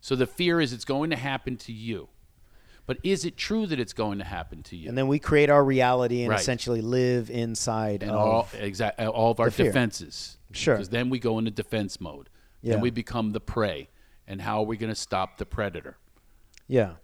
So 0.00 0.16
the 0.16 0.26
fear 0.26 0.60
is 0.60 0.72
it's 0.72 0.84
going 0.84 1.10
to 1.10 1.16
happen 1.16 1.56
to 1.58 1.72
you. 1.72 2.08
But 2.86 2.98
is 3.02 3.24
it 3.24 3.36
true 3.36 3.66
that 3.66 3.80
it's 3.80 3.92
going 3.92 4.18
to 4.18 4.24
happen 4.24 4.62
to 4.64 4.76
you? 4.76 4.88
and 4.88 4.96
then 4.96 5.08
we 5.08 5.18
create 5.18 5.50
our 5.50 5.64
reality 5.64 6.22
and 6.22 6.30
Right. 6.30 6.40
essentially 6.40 6.80
live 6.80 7.30
inside 7.30 8.02
and 8.02 8.12
all 8.12 8.48
exact 8.56 9.00
uh, 9.00 9.08
all 9.08 9.32
of 9.32 9.40
our 9.40 9.50
defenses. 9.50 10.38
Sure. 10.52 10.74
Because 10.76 10.90
then 10.90 11.10
we 11.10 11.18
go 11.18 11.38
into 11.38 11.50
defense 11.50 12.00
mode. 12.00 12.28
Yeah. 12.62 12.74
and 12.74 12.82
we 12.82 12.90
become 12.90 13.30
the 13.32 13.40
prey. 13.40 13.88
And 14.26 14.40
how 14.42 14.60
are 14.60 14.64
we 14.66 14.76
going 14.76 14.90
to 14.90 14.94
stop 15.00 15.38
the 15.38 15.46
predator? 15.46 15.98
Yeah. 16.66 16.94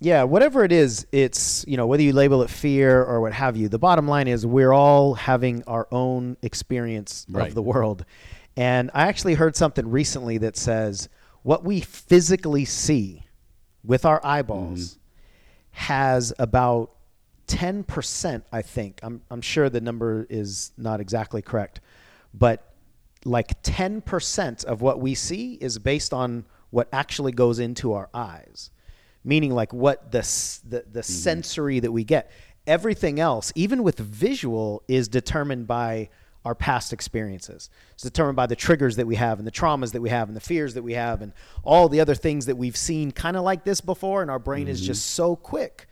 Yeah, 0.00 0.22
whatever 0.22 0.64
it 0.64 0.70
is, 0.70 1.06
it's, 1.10 1.64
you 1.66 1.76
know, 1.76 1.86
whether 1.86 2.02
you 2.02 2.12
label 2.12 2.42
it 2.42 2.50
fear 2.50 3.02
or 3.02 3.20
what 3.20 3.32
have 3.32 3.56
you, 3.56 3.68
the 3.68 3.80
bottom 3.80 4.06
line 4.06 4.28
is 4.28 4.46
we're 4.46 4.72
all 4.72 5.14
having 5.14 5.64
our 5.66 5.88
own 5.90 6.36
experience 6.42 7.26
Right. 7.28 7.48
of 7.48 7.54
the 7.54 7.62
world. 7.62 8.04
And 8.56 8.90
I 8.94 9.08
actually 9.08 9.34
heard 9.34 9.56
something 9.56 9.90
recently 9.90 10.38
that 10.38 10.56
says 10.56 11.08
what 11.42 11.64
we 11.64 11.80
physically 11.80 12.64
see 12.64 13.24
with 13.84 14.04
our 14.04 14.20
eyeballs 14.24 14.94
mm-hmm. 14.94 14.98
has 15.70 16.32
about 16.38 16.92
10%, 17.48 18.42
I 18.52 18.62
think. 18.62 19.00
I'm, 19.02 19.22
I'm 19.30 19.40
sure 19.40 19.68
the 19.68 19.80
number 19.80 20.26
is 20.30 20.72
not 20.76 21.00
exactly 21.00 21.42
correct, 21.42 21.80
but 22.32 22.72
like 23.24 23.62
10% 23.62 24.64
of 24.64 24.80
what 24.80 25.00
we 25.00 25.14
see 25.14 25.54
is 25.54 25.78
based 25.78 26.12
on 26.12 26.44
what 26.70 26.88
actually 26.92 27.32
goes 27.32 27.58
into 27.58 27.94
our 27.94 28.08
eyes 28.14 28.70
meaning 29.28 29.54
like 29.54 29.72
what 29.72 30.10
the 30.10 30.20
the, 30.68 30.84
the 30.90 31.00
mm-hmm. 31.00 31.00
sensory 31.00 31.80
that 31.80 31.92
we 31.92 32.02
get. 32.02 32.30
Everything 32.66 33.20
else 33.20 33.52
even 33.54 33.82
with 33.82 33.98
visual 33.98 34.82
is 34.88 35.08
determined 35.08 35.66
by 35.66 36.08
our 36.44 36.54
past 36.54 36.92
experiences. 36.92 37.68
It's 37.92 38.02
determined 38.02 38.36
by 38.36 38.46
the 38.46 38.56
triggers 38.56 38.96
that 38.96 39.06
we 39.06 39.16
have 39.16 39.38
and 39.38 39.46
the 39.46 39.52
traumas 39.52 39.92
that 39.92 40.00
we 40.00 40.08
have 40.08 40.28
and 40.28 40.36
the 40.36 40.40
fears 40.40 40.74
that 40.74 40.82
we 40.82 40.94
have 40.94 41.20
and 41.20 41.32
all 41.62 41.88
the 41.88 42.00
other 42.00 42.14
things 42.14 42.46
that 42.46 42.56
we've 42.56 42.76
seen 42.76 43.10
kind 43.10 43.36
of 43.36 43.42
like 43.42 43.64
this 43.64 43.80
before 43.80 44.22
and 44.22 44.30
our 44.30 44.38
brain 44.38 44.66
is 44.66 44.80
just 44.80 45.02
mm-hmm. 45.02 45.16
so 45.16 45.36
quick 45.36 45.86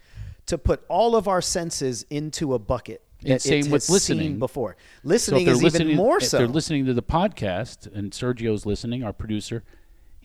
to 0.47 0.57
put 0.57 0.83
all 0.89 1.15
of 1.15 1.29
our 1.29 1.43
senses 1.43 2.07
into 2.09 2.55
a 2.55 2.59
bucket. 2.59 3.03
And 3.25 3.43
same 3.43 3.67
it 3.67 3.73
with 3.73 3.89
listening. 3.89 4.39
before. 4.39 4.77
Listening 5.03 5.47
they're 5.47 5.55
is 5.55 5.65
even 5.65 5.97
more 5.97 6.19
if 6.19 6.25
so. 6.25 6.39
they're 6.39 6.47
listening 6.47 6.87
to 6.87 6.95
the 6.95 7.03
podcast, 7.03 7.93
and 7.93 8.13
Sergio's 8.13 8.65
listening, 8.67 9.03
our 9.03 9.13
producer, 9.13 9.65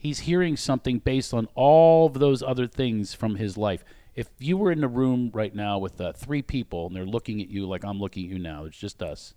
he's 0.02 0.18
hearing 0.20 0.56
something 0.56 0.98
based 0.98 1.32
on 1.32 1.46
all 1.54 2.06
of 2.06 2.14
those 2.14 2.42
other 2.42 2.66
things 2.66 3.14
from 3.14 3.36
his 3.36 3.56
life. 3.56 3.84
If 4.16 4.26
you 4.40 4.56
were 4.58 4.72
in 4.72 4.82
a 4.82 4.88
room 4.88 5.30
right 5.32 5.54
now 5.54 5.78
with 5.78 6.00
uh, 6.00 6.12
three 6.12 6.42
people 6.42 6.88
and 6.88 6.96
they're 6.96 7.06
looking 7.06 7.40
at 7.40 7.48
you 7.48 7.66
like 7.66 7.84
I'm 7.84 8.00
looking 8.00 8.24
at 8.24 8.30
you 8.32 8.38
now, 8.38 8.64
it's 8.64 8.76
just 8.76 9.00
us. 9.02 9.34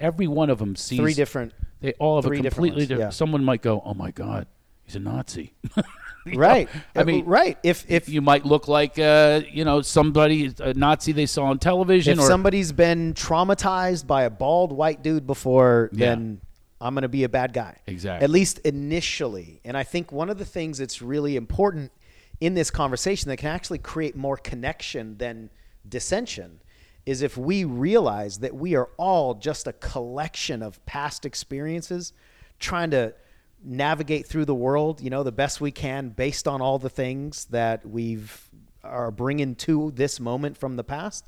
Every 0.00 0.26
one 0.26 0.48
of 0.50 0.58
them 0.58 0.74
sees 0.74 0.98
three 0.98 1.12
different 1.14 1.52
They 1.80 1.92
all 2.00 2.20
have 2.20 2.30
a 2.30 2.34
completely 2.34 2.86
different. 2.86 3.00
yeah. 3.00 3.10
Someone 3.10 3.44
might 3.44 3.62
go, 3.62 3.82
"Oh 3.84 3.94
my 3.94 4.10
God, 4.10 4.46
he's 4.84 4.96
a 4.96 5.00
Nazi." 5.00 5.52
You 6.26 6.32
know? 6.32 6.38
right 6.38 6.70
I 6.96 7.04
mean, 7.04 7.26
right 7.26 7.58
if 7.62 7.84
if 7.86 8.08
you 8.08 8.22
might 8.22 8.46
look 8.46 8.66
like 8.66 8.98
uh, 8.98 9.42
you 9.52 9.62
know 9.66 9.82
somebody 9.82 10.54
a 10.58 10.72
Nazi 10.72 11.12
they 11.12 11.26
saw 11.26 11.44
on 11.44 11.58
television, 11.58 12.14
if 12.14 12.20
or 12.24 12.26
somebody's 12.26 12.72
been 12.72 13.12
traumatized 13.12 14.06
by 14.06 14.22
a 14.22 14.30
bald 14.30 14.72
white 14.72 15.02
dude 15.02 15.26
before, 15.26 15.90
Yeah. 15.92 16.06
then 16.06 16.40
I'm 16.80 16.94
going 16.94 17.02
to 17.02 17.08
be 17.08 17.24
a 17.24 17.28
bad 17.28 17.52
guy. 17.52 17.78
Exactly. 17.86 18.24
At 18.24 18.30
least 18.30 18.58
initially. 18.60 19.60
And 19.64 19.76
I 19.76 19.84
think 19.84 20.12
one 20.12 20.28
of 20.28 20.38
the 20.38 20.44
things 20.44 20.78
that's 20.78 21.00
really 21.00 21.36
important 21.36 21.92
in 22.40 22.54
this 22.54 22.70
conversation 22.70 23.28
that 23.28 23.38
can 23.38 23.50
actually 23.50 23.78
create 23.78 24.16
more 24.16 24.36
connection 24.36 25.16
than 25.18 25.50
dissension 25.88 26.60
is 27.06 27.22
if 27.22 27.36
we 27.36 27.64
realize 27.64 28.38
that 28.38 28.54
we 28.54 28.74
are 28.74 28.88
all 28.96 29.34
just 29.34 29.66
a 29.66 29.72
collection 29.74 30.62
of 30.62 30.84
past 30.86 31.24
experiences 31.24 32.12
trying 32.58 32.90
to 32.90 33.14
navigate 33.62 34.26
through 34.26 34.44
the 34.44 34.54
world, 34.54 35.00
you 35.00 35.10
know, 35.10 35.22
the 35.22 35.32
best 35.32 35.60
we 35.60 35.70
can 35.70 36.10
based 36.10 36.48
on 36.48 36.60
all 36.60 36.78
the 36.78 36.90
things 36.90 37.46
that 37.46 37.86
we've 37.86 38.50
are 38.82 39.10
bringing 39.10 39.54
to 39.54 39.90
this 39.92 40.20
moment 40.20 40.58
from 40.58 40.76
the 40.76 40.84
past, 40.84 41.26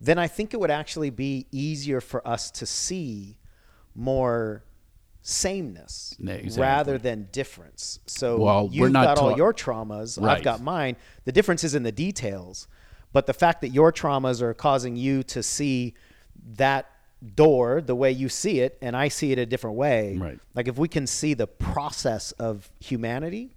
then 0.00 0.18
I 0.18 0.26
think 0.26 0.52
it 0.52 0.60
would 0.60 0.70
actually 0.70 1.10
be 1.10 1.46
easier 1.50 2.00
for 2.00 2.26
us 2.28 2.50
to 2.52 2.66
see 2.66 3.38
more 3.94 4.62
sameness 5.22 6.16
exactly. 6.20 6.62
rather 6.62 6.98
than 6.98 7.28
difference. 7.32 7.98
So 8.06 8.38
Well, 8.38 8.68
you've 8.72 8.82
we're 8.82 8.88
not 8.88 9.16
got 9.16 9.18
all 9.18 9.36
your 9.36 9.52
traumas, 9.52 10.20
Right. 10.20 10.38
I've 10.38 10.44
got 10.44 10.62
mine. 10.62 10.96
The 11.24 11.32
difference 11.32 11.64
is 11.64 11.74
in 11.74 11.82
the 11.82 11.92
details. 11.92 12.68
But 13.12 13.26
the 13.26 13.34
fact 13.34 13.62
that 13.62 13.68
your 13.68 13.92
traumas 13.92 14.42
are 14.42 14.54
causing 14.54 14.96
you 14.96 15.22
to 15.24 15.42
see 15.42 15.94
that 16.54 16.90
door 17.34 17.80
the 17.80 17.94
way 17.94 18.12
you 18.12 18.28
see 18.28 18.60
it 18.60 18.78
and 18.80 18.96
I 18.96 19.08
see 19.08 19.32
it 19.32 19.38
a 19.38 19.46
different 19.46 19.76
way. 19.76 20.16
Right. 20.16 20.38
Like 20.54 20.68
if 20.68 20.78
we 20.78 20.88
can 20.88 21.06
see 21.06 21.34
the 21.34 21.46
process 21.46 22.32
of 22.32 22.70
humanity, 22.80 23.54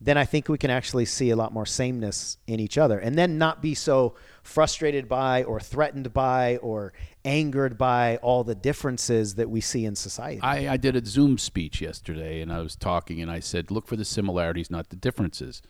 then 0.00 0.18
I 0.18 0.24
think 0.24 0.48
we 0.48 0.58
can 0.58 0.70
actually 0.70 1.04
see 1.04 1.30
a 1.30 1.36
lot 1.36 1.52
more 1.52 1.66
sameness 1.66 2.36
in 2.46 2.58
each 2.60 2.76
other 2.76 2.98
and 2.98 3.16
then 3.16 3.38
not 3.38 3.62
be 3.62 3.74
so 3.74 4.14
frustrated 4.42 5.08
by 5.08 5.44
or 5.44 5.60
threatened 5.60 6.12
by 6.12 6.56
or 6.56 6.92
angered 7.24 7.78
by 7.78 8.16
all 8.18 8.44
the 8.44 8.54
differences 8.54 9.36
that 9.36 9.48
we 9.48 9.60
see 9.60 9.84
in 9.84 9.94
society. 9.94 10.40
I, 10.42 10.72
I 10.72 10.76
did 10.76 10.96
a 10.96 11.04
Zoom 11.04 11.38
speech 11.38 11.80
yesterday, 11.80 12.40
and 12.40 12.52
I 12.52 12.60
was 12.60 12.76
talking, 12.76 13.20
and 13.22 13.30
I 13.30 13.40
said, 13.40 13.70
"Look 13.70 13.86
for 13.86 13.96
the 13.96 14.04
similarities, 14.04 14.70
not 14.70 14.90
the 14.90 14.96
differences." 14.96 15.62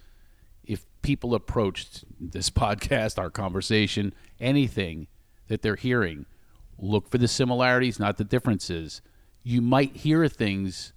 If 0.64 0.86
people 1.02 1.34
approached 1.34 2.04
this 2.20 2.50
podcast, 2.62 3.18
our 3.18 3.30
conversation, 3.30 4.14
anything 4.40 5.08
that 5.48 5.62
they're 5.62 5.76
hearing, 5.76 6.26
look 6.78 7.10
for 7.10 7.18
the 7.18 7.28
similarities, 7.28 7.98
not 7.98 8.16
the 8.16 8.24
differences. 8.24 9.02
You 9.42 9.60
might 9.60 9.96
hear 9.96 10.28
things 10.28 10.92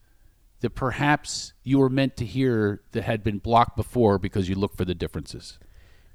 that 0.61 0.71
perhaps 0.71 1.53
you 1.63 1.79
were 1.79 1.89
meant 1.89 2.15
to 2.17 2.25
hear 2.25 2.81
that 2.91 3.03
had 3.03 3.23
been 3.23 3.39
blocked 3.39 3.75
before 3.75 4.17
because 4.17 4.47
you 4.47 4.55
look 4.55 4.75
for 4.75 4.85
the 4.85 4.95
differences. 4.95 5.59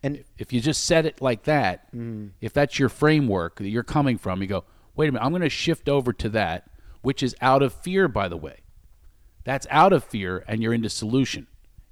And 0.03 0.25
If 0.39 0.53
you 0.53 0.61
just 0.61 0.85
said 0.85 1.05
it 1.07 1.21
like 1.21 1.45
that, 1.45 1.95
mm. 1.95 2.31
if 2.41 2.53
that's 2.53 2.79
your 2.79 2.89
framework 2.89 3.57
that 3.57 3.69
you're 3.69 3.83
coming 3.83 4.17
from, 4.17 4.41
you 4.41 4.49
go, 4.49 4.65
wait 4.97 5.09
a 5.09 5.13
minute, 5.13 5.25
I'm 5.25 5.33
going 5.33 5.43
to 5.43 5.51
shift 5.51 5.89
over 5.89 6.13
to 6.15 6.29
that, 6.31 6.71
which 7.03 7.23
is 7.23 7.35
out 7.41 7.63
of 7.63 7.73
fear, 7.73 8.09
by 8.09 8.29
the 8.29 8.37
way. 8.37 8.61
That's 9.45 9.67
out 9.71 9.93
of 9.93 10.05
fear, 10.05 10.45
and 10.49 10.63
you're 10.63 10.75
into 10.75 10.89
solution. 10.89 11.47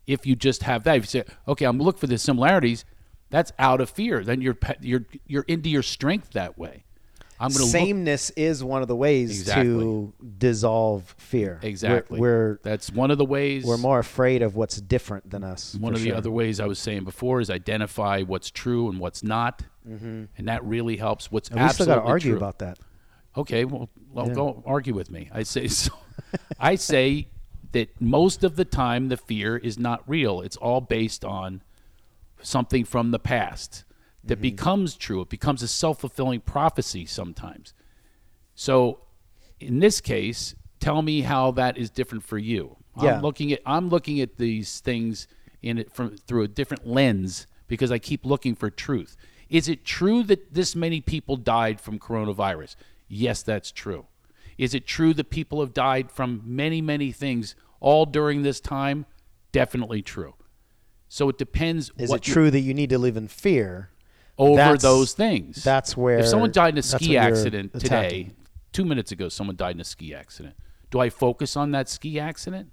If 0.06 0.26
you 0.26 0.36
just 0.36 0.62
have 0.62 0.84
that, 0.84 0.96
if 0.96 1.02
you 1.02 1.22
say, 1.22 1.24
okay, 1.46 1.66
I'm 1.66 1.78
looking 1.78 2.00
for 2.00 2.06
the 2.06 2.18
similarities, 2.18 2.84
that's 3.30 3.52
out 3.58 3.80
of 3.80 3.90
fear. 3.90 4.24
Then 4.24 4.40
you're 4.40 4.56
you're 4.80 5.04
you're 5.26 5.44
into 5.48 5.68
your 5.68 5.82
strength 5.82 6.30
that 6.30 6.58
way. 6.58 6.84
I'm 7.40 7.50
going 7.50 7.58
to 7.58 7.64
look 7.64 7.70
sameness 7.70 8.30
is 8.30 8.64
one 8.64 8.82
of 8.82 8.88
the 8.88 8.96
ways 8.96 9.40
Exactly. 9.40 9.64
to 9.64 10.12
dissolve 10.38 11.14
fear. 11.18 11.58
We're- 11.62 11.70
exactly. 11.70 12.18
We're, 12.18 12.58
that's 12.62 12.90
one 12.90 13.10
of 13.10 13.18
the 13.18 13.24
ways. 13.24 13.64
we're, 13.64 13.76
more 13.76 14.00
afraid 14.00 14.42
of 14.42 14.56
what's 14.56 14.80
different 14.80 15.30
than 15.30 15.44
us. 15.44 15.74
One 15.76 15.94
of 15.94 16.02
the 16.02 16.12
other 16.12 16.30
ways 16.30 16.58
I 16.58 16.66
was 16.66 16.78
saying 16.78 17.04
before 17.04 17.40
is 17.40 17.48
identify 17.48 18.22
what's 18.22 18.50
true 18.50 18.88
and 18.90 18.98
what's 18.98 19.22
not, 19.22 19.62
mm-hmm. 19.88 20.24
and 20.36 20.48
that 20.48 20.64
really 20.64 20.96
helps. 20.96 21.30
What's 21.30 21.48
And 21.48 21.60
we 21.60 21.68
still 21.68 21.86
got 21.86 21.96
to 21.96 22.02
argue 22.02 22.32
true. 22.32 22.38
about 22.38 22.58
that. 22.58 22.78
Okay, 23.36 23.64
well, 23.64 23.88
well 24.12 24.26
go 24.28 24.62
argue 24.66 24.94
with 24.94 25.10
me. 25.10 25.30
I 25.32 25.44
say 25.44 25.68
so. 25.68 25.92
I 26.58 26.74
say 26.74 27.28
that 27.72 28.00
most 28.00 28.42
of 28.42 28.56
the 28.56 28.64
time 28.64 29.08
the 29.08 29.16
fear 29.16 29.56
is 29.56 29.78
not 29.78 30.02
real. 30.08 30.40
It's 30.40 30.56
all 30.56 30.80
based 30.80 31.24
on 31.24 31.62
something 32.42 32.84
from 32.84 33.10
the 33.12 33.18
past 33.18 33.84
that 34.28 34.36
Mm-hmm. 34.36 34.42
becomes 34.42 34.94
true. 34.94 35.20
It 35.22 35.28
becomes 35.28 35.62
a 35.62 35.68
self-fulfilling 35.68 36.40
prophecy 36.40 37.04
sometimes. 37.06 37.74
So, 38.54 39.00
in 39.60 39.80
this 39.80 40.00
case, 40.00 40.54
tell 40.80 41.02
me 41.02 41.22
how 41.22 41.50
that 41.52 41.76
is 41.76 41.90
different 41.90 42.24
for 42.24 42.38
you. 42.38 42.76
Yeah. 43.00 43.16
I'm 43.16 43.22
looking 43.22 43.52
at 43.52 43.60
I'm 43.66 43.88
looking 43.88 44.20
at 44.20 44.36
these 44.38 44.80
things 44.80 45.28
in 45.62 45.78
it 45.78 45.92
from 45.92 46.16
through 46.16 46.42
a 46.42 46.48
different 46.48 46.86
lens 46.86 47.46
because 47.68 47.90
I 47.92 47.98
keep 47.98 48.24
looking 48.24 48.54
for 48.54 48.70
truth. 48.70 49.16
Is 49.48 49.68
it 49.68 49.84
true 49.84 50.22
that 50.24 50.52
this 50.54 50.74
many 50.76 51.00
people 51.00 51.36
died 51.36 51.80
from 51.80 51.98
coronavirus? 51.98 52.76
Yes, 53.08 53.42
that's 53.42 53.70
true. 53.72 54.06
Is 54.58 54.74
it 54.74 54.86
true 54.86 55.14
that 55.14 55.30
people 55.30 55.60
have 55.60 55.72
died 55.72 56.10
from 56.10 56.42
many, 56.44 56.80
many 56.82 57.12
things 57.12 57.54
all 57.80 58.04
during 58.04 58.42
this 58.42 58.60
time? 58.60 59.06
Definitely 59.52 60.02
true. 60.02 60.34
So 61.08 61.28
it 61.28 61.38
depends 61.38 61.90
Is 61.96 62.10
what 62.10 62.20
it 62.22 62.28
you- 62.28 62.34
true 62.34 62.50
that 62.50 62.60
you 62.60 62.74
need 62.74 62.90
to 62.90 62.98
live 62.98 63.16
in 63.16 63.28
fear? 63.28 63.90
Over 64.38 64.56
That's- 64.56 64.82
those 64.82 65.12
things. 65.12 65.62
that's 65.64 65.96
where- 65.96 66.18
if 66.20 66.26
someone 66.28 66.52
died 66.52 66.74
in 66.74 66.78
a 66.78 66.82
ski 66.82 67.16
accident 67.16 67.78
today, 67.80 68.30
two 68.72 68.84
minutes 68.84 69.10
ago, 69.12 69.28
someone 69.28 69.56
died 69.56 69.74
in 69.74 69.80
a 69.80 69.84
ski 69.84 70.14
accident. 70.14 70.54
Do 70.90 71.00
I 71.00 71.10
focus 71.10 71.56
on 71.56 71.72
that 71.72 71.88
ski 71.88 72.18
accident? 72.20 72.70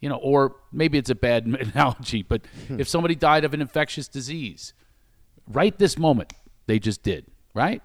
You 0.00 0.08
know, 0.08 0.16
or 0.16 0.56
maybe 0.72 0.98
it's 0.98 1.10
a 1.10 1.14
bad 1.14 1.46
analogy, 1.74 2.22
but 2.22 2.42
Hmm. 2.68 2.80
if 2.80 2.88
somebody 2.88 3.14
died 3.14 3.44
of 3.44 3.54
an 3.54 3.60
infectious 3.60 4.08
disease, 4.08 4.72
right 5.46 5.76
this 5.78 5.98
moment, 5.98 6.32
they 6.66 6.78
just 6.78 7.02
did, 7.02 7.26
right? 7.54 7.82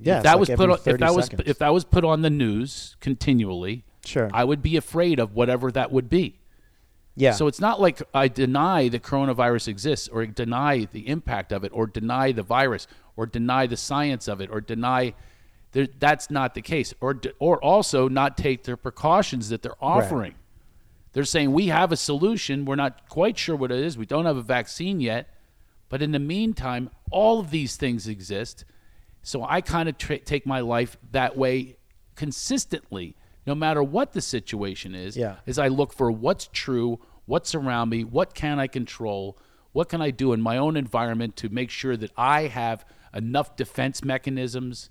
Yeah, 0.00 0.18
if 0.18 0.22
that 0.24 0.32
like 0.32 0.40
was 0.40 0.48
put 0.50 0.70
on, 0.70 0.76
if 0.76 0.80
30 0.82 0.98
that 0.98 1.14
was 1.14 1.30
if 1.46 1.58
that 1.58 1.72
was 1.72 1.84
put 1.84 2.04
on 2.04 2.22
the 2.22 2.30
news 2.30 2.96
continually, 3.00 3.84
Sure. 4.04 4.30
I 4.32 4.44
would 4.44 4.62
be 4.62 4.76
afraid 4.76 5.18
of 5.18 5.34
whatever 5.34 5.70
that 5.72 5.90
would 5.90 6.08
be. 6.08 6.37
Yeah. 7.18 7.32
So 7.32 7.48
it's 7.48 7.60
not 7.60 7.80
like 7.80 8.00
I 8.14 8.28
deny 8.28 8.88
the 8.88 9.00
coronavirus 9.00 9.66
exists 9.66 10.06
or 10.08 10.24
deny 10.24 10.84
the 10.84 11.08
impact 11.08 11.52
of 11.52 11.64
it 11.64 11.72
or 11.74 11.88
deny 11.88 12.30
the 12.30 12.44
virus 12.44 12.86
or 13.16 13.26
deny 13.26 13.66
the 13.66 13.76
science 13.76 14.28
of 14.28 14.40
it 14.40 14.50
or 14.52 14.60
deny 14.60 15.14
there, 15.72 15.88
that's 15.98 16.30
not 16.30 16.54
the 16.54 16.62
case 16.62 16.94
or 17.00 17.20
or 17.40 17.62
also 17.62 18.08
not 18.08 18.36
take 18.36 18.62
the 18.62 18.76
precautions 18.76 19.48
that 19.48 19.62
they're 19.62 19.82
offering. 19.82 20.36
They're 21.12 21.24
saying 21.24 21.52
we 21.52 21.66
have 21.66 21.90
a 21.90 21.96
solution, 21.96 22.64
we're 22.64 22.76
not 22.76 23.08
quite 23.08 23.36
sure 23.36 23.56
what 23.56 23.72
it 23.72 23.80
is. 23.80 23.98
We 23.98 24.06
don't 24.06 24.26
have 24.26 24.36
a 24.36 24.42
vaccine 24.42 25.00
yet, 25.00 25.28
but 25.88 26.00
in 26.02 26.12
the 26.12 26.20
meantime, 26.20 26.90
all 27.10 27.40
of 27.40 27.50
these 27.50 27.76
things 27.76 28.06
exist. 28.06 28.64
So 29.22 29.42
I 29.42 29.60
kind 29.60 29.88
of 29.88 29.98
tra- 29.98 30.20
take 30.20 30.46
my 30.46 30.60
life 30.60 30.96
that 31.10 31.36
way 31.36 31.78
consistently 32.14 33.16
no 33.46 33.54
matter 33.54 33.82
what 33.82 34.12
the 34.12 34.20
situation 34.20 34.94
is, 34.94 35.16
Yeah. 35.16 35.36
is 35.46 35.58
I 35.58 35.68
look 35.68 35.92
for 35.92 36.10
what's 36.10 36.48
true, 36.52 37.00
what's 37.26 37.54
around 37.54 37.88
me, 37.90 38.04
what 38.04 38.34
can 38.34 38.58
I 38.58 38.66
control, 38.66 39.38
what 39.72 39.88
can 39.88 40.00
I 40.00 40.10
do 40.10 40.32
in 40.32 40.40
my 40.40 40.56
own 40.56 40.76
environment 40.76 41.36
to 41.36 41.48
make 41.48 41.70
sure 41.70 41.96
that 41.96 42.10
I 42.16 42.42
have 42.42 42.84
enough 43.14 43.56
defense 43.56 44.04
mechanisms, 44.04 44.90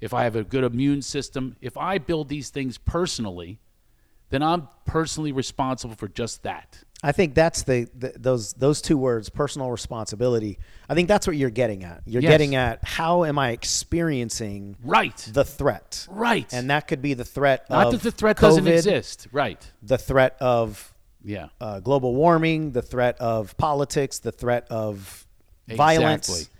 if 0.00 0.14
I 0.14 0.24
have 0.24 0.36
a 0.36 0.44
good 0.44 0.64
immune 0.64 1.02
system, 1.02 1.56
if 1.60 1.76
I 1.76 1.98
build 1.98 2.28
these 2.28 2.50
things 2.50 2.78
personally, 2.78 3.60
then 4.30 4.42
I'm 4.42 4.68
personally 4.84 5.32
responsible 5.32 5.94
for 5.94 6.08
just 6.08 6.42
that. 6.42 6.84
I 7.02 7.12
think 7.12 7.34
that's 7.34 7.62
the, 7.62 7.88
the 7.96 8.12
those 8.16 8.54
those 8.54 8.82
two 8.82 8.98
words, 8.98 9.28
personal 9.28 9.70
responsibility. 9.70 10.58
I 10.88 10.94
think 10.94 11.06
that's 11.06 11.26
what 11.28 11.36
you're 11.36 11.48
getting 11.50 11.84
at. 11.84 12.02
You're 12.06 12.22
Yes. 12.22 12.30
getting 12.30 12.56
at 12.56 12.82
how 12.82 13.24
am 13.24 13.38
I 13.38 13.50
experiencing 13.50 14.76
Right. 14.82 15.16
the 15.32 15.44
threat? 15.44 16.06
right. 16.10 16.52
And 16.52 16.70
that 16.70 16.88
could 16.88 17.00
be 17.00 17.14
the 17.14 17.24
threat 17.24 17.70
Not 17.70 17.86
of 17.86 17.92
that 17.92 18.02
the 18.02 18.10
threat 18.10 18.36
doesn't 18.38 18.66
exist. 18.66 19.28
Right. 19.30 19.64
The 19.82 19.96
threat 19.98 20.36
of 20.40 20.92
Yeah. 21.24 21.48
uh, 21.60 21.78
global 21.80 22.14
warming, 22.16 22.72
the 22.72 22.82
threat 22.82 23.16
of 23.20 23.56
politics, 23.56 24.18
the 24.18 24.32
threat 24.32 24.66
of 24.68 25.24
violence. 25.68 26.28
Exactly. 26.28 26.54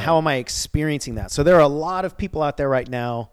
How 0.00 0.16
am 0.16 0.26
I 0.26 0.36
experiencing 0.36 1.16
that? 1.16 1.30
So 1.30 1.42
there 1.42 1.56
are 1.56 1.60
a 1.60 1.68
lot 1.68 2.06
of 2.06 2.16
people 2.16 2.42
out 2.42 2.56
there 2.56 2.68
right 2.68 2.88
now 2.88 3.30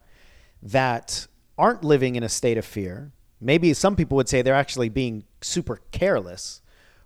that 0.61 1.25
aren't 1.57 1.83
living 1.85 2.15
in 2.15 2.23
a 2.23 2.29
state 2.29 2.57
of 2.57 2.65
fear. 2.65 3.11
Maybe 3.39 3.73
some 3.73 3.95
people 3.95 4.17
would 4.17 4.27
say 4.27 4.41
they're 4.41 4.53
actually 4.53 4.89
being 4.89 5.23
super 5.41 5.81
careless. 5.91 6.61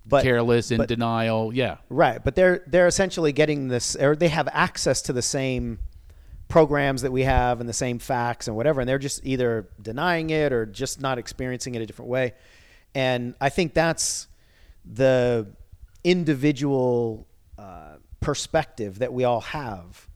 But 0.06 0.24
Careless, 0.24 0.70
in 0.70 0.78
but- 0.80 0.90
denial. 0.90 1.54
Yeah. 1.54 1.78
Right, 1.90 2.22
but 2.22 2.36
they're 2.36 2.62
they're 2.68 2.88
essentially 2.88 3.32
getting 3.32 3.70
this, 3.70 3.96
or 3.96 4.18
they 4.18 4.28
have 4.28 4.50
access 4.52 5.02
to 5.04 5.14
the 5.14 5.22
same 5.22 5.80
programs 6.50 7.04
that 7.04 7.12
we 7.12 7.24
have 7.24 7.62
and 7.62 7.70
the 7.70 7.74
same 7.74 8.00
facts 8.00 8.48
and 8.50 8.58
whatever, 8.58 8.82
and 8.82 8.90
they're 8.90 9.00
just 9.00 9.26
either 9.26 9.70
denying 9.82 10.30
it 10.30 10.52
or 10.52 10.66
just 10.66 11.00
not 11.00 11.18
experiencing 11.18 11.74
it 11.76 11.82
a 11.82 11.86
different 11.86 12.12
way. 12.12 12.34
And 12.94 13.34
I 13.40 13.48
think 13.48 13.74
that's 13.74 14.28
the 14.86 15.48
individual 16.04 17.26
uh, 17.58 17.96
perspective 18.20 19.00
that 19.00 19.14
we 19.14 19.24
all 19.24 19.42
have, 19.42 20.08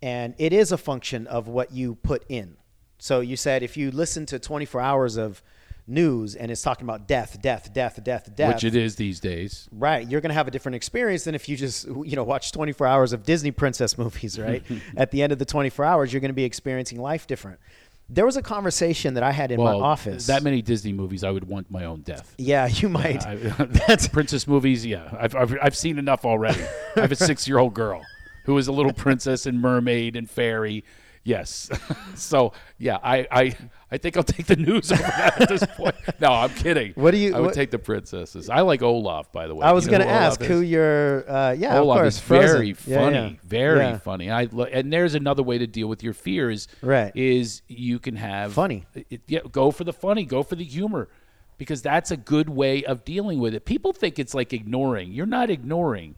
and 0.00 0.34
it 0.38 0.52
is 0.52 0.70
a 0.72 0.78
function 0.78 1.26
of 1.26 1.48
what 1.48 1.72
you 1.72 1.96
put 1.96 2.24
in. 2.28 2.56
So 2.98 3.20
you 3.20 3.36
said 3.36 3.62
if 3.62 3.76
you 3.76 3.90
listen 3.90 4.24
to 4.26 4.38
24 4.38 4.80
hours 4.80 5.16
of 5.16 5.42
news 5.86 6.34
and 6.34 6.50
it's 6.50 6.62
talking 6.62 6.84
about 6.84 7.06
death, 7.06 7.40
death, 7.40 7.72
death, 7.72 8.02
death, 8.02 8.34
death, 8.34 8.54
Which 8.54 8.64
it 8.64 8.74
is 8.74 8.96
these 8.96 9.20
days. 9.20 9.68
Right, 9.72 10.08
you're 10.08 10.20
going 10.20 10.30
to 10.30 10.34
have 10.34 10.48
a 10.48 10.50
different 10.50 10.76
experience 10.76 11.24
than 11.24 11.34
if 11.34 11.48
you 11.48 11.56
just 11.56 11.86
you 11.86 12.16
know 12.16 12.24
watch 12.24 12.52
24 12.52 12.86
hours 12.86 13.12
of 13.12 13.22
Disney 13.22 13.50
princess 13.50 13.96
movies, 13.98 14.38
right? 14.40 14.62
At 14.96 15.10
the 15.10 15.22
end 15.22 15.32
of 15.32 15.38
the 15.38 15.44
24 15.44 15.84
hours, 15.84 16.12
you're 16.12 16.20
going 16.20 16.30
to 16.30 16.34
be 16.34 16.44
experiencing 16.44 17.00
life 17.00 17.26
different. 17.26 17.58
There 18.08 18.24
was 18.24 18.36
a 18.36 18.42
conversation 18.42 19.14
that 19.14 19.24
I 19.24 19.32
had 19.32 19.50
in 19.50 19.60
Well, 19.60 19.80
my 19.80 19.84
office. 19.84 20.28
that 20.28 20.44
many 20.44 20.62
Disney 20.62 20.92
movies, 20.92 21.24
I 21.24 21.32
would 21.32 21.48
want 21.48 21.72
my 21.72 21.86
own 21.86 22.02
death. 22.02 22.34
yeah, 22.38 22.66
you 22.70 22.88
might. 22.88 23.26
I, 23.26 23.34
That's 23.88 24.06
princess 24.06 24.46
movies, 24.46 24.86
yeah, 24.86 25.08
I've, 25.18 25.34
I've, 25.34 25.56
I've 25.60 25.76
seen 25.76 25.98
enough 25.98 26.24
already. 26.24 26.62
I 26.96 27.00
have 27.00 27.10
a 27.12 27.16
six 27.16 27.48
year 27.48 27.58
old 27.58 27.74
girl 27.74 28.02
who 28.44 28.56
is 28.58 28.68
a 28.68 28.72
little 28.72 28.92
princess 28.92 29.44
and 29.44 29.60
mermaid 29.60 30.14
and 30.14 30.30
fairy. 30.30 30.84
Yes, 31.26 31.68
so 32.14 32.52
yeah, 32.78 32.98
I, 33.02 33.26
I 33.32 33.56
I 33.90 33.98
think 33.98 34.16
I'll 34.16 34.22
take 34.22 34.46
the 34.46 34.54
news 34.54 34.92
over 34.92 35.02
that 35.02 35.40
at 35.42 35.48
this 35.48 35.64
point. 35.76 35.96
No, 36.20 36.28
I'm 36.32 36.50
kidding. 36.50 36.92
What 36.94 37.10
do 37.10 37.16
you- 37.18 37.34
I 37.34 37.40
would 37.40 37.46
what- 37.46 37.54
take 37.54 37.72
the 37.72 37.80
princesses. 37.80 38.48
I 38.48 38.60
like 38.60 38.80
Olaf, 38.80 39.32
by 39.32 39.48
the 39.48 39.54
way. 39.56 39.66
I 39.66 39.72
was 39.72 39.86
You 39.86 39.90
know 39.92 39.98
going 39.98 40.08
to 40.08 40.14
ask 40.14 40.40
who 40.40 40.60
your 40.60 41.28
uh, 41.28 41.50
yeah, 41.52 41.78
Olaf 41.80 41.96
of 41.96 42.02
course, 42.02 42.14
is 42.14 42.20
Frozen. 42.20 42.48
very 42.56 42.68
Yeah, 42.86 42.96
funny, 43.00 43.16
yeah. 43.16 43.30
very 43.44 43.78
Yeah. 43.80 43.98
funny. 43.98 44.30
I 44.30 44.48
lo- 44.52 44.64
and 44.70 44.92
there's 44.92 45.16
another 45.16 45.42
way 45.42 45.58
to 45.58 45.66
deal 45.66 45.88
with 45.88 46.04
your 46.04 46.14
fears. 46.14 46.68
Right. 46.80 47.10
Is 47.16 47.62
you 47.66 47.98
can 47.98 48.14
have 48.16 48.52
Funny. 48.52 48.84
it- 48.94 49.22
yeah, 49.26 49.40
go 49.50 49.72
for 49.72 49.82
the 49.82 49.92
funny, 49.92 50.24
go 50.24 50.44
for 50.44 50.54
the 50.54 50.64
humor, 50.64 51.08
because 51.58 51.82
that's 51.82 52.12
a 52.12 52.16
good 52.16 52.48
way 52.48 52.84
of 52.84 53.04
dealing 53.04 53.40
with 53.40 53.52
it. 53.52 53.64
People 53.64 53.92
think 53.92 54.20
it's 54.20 54.32
like 54.34 54.52
ignoring. 54.52 55.10
You're 55.12 55.26
not 55.26 55.50
ignoring. 55.50 56.14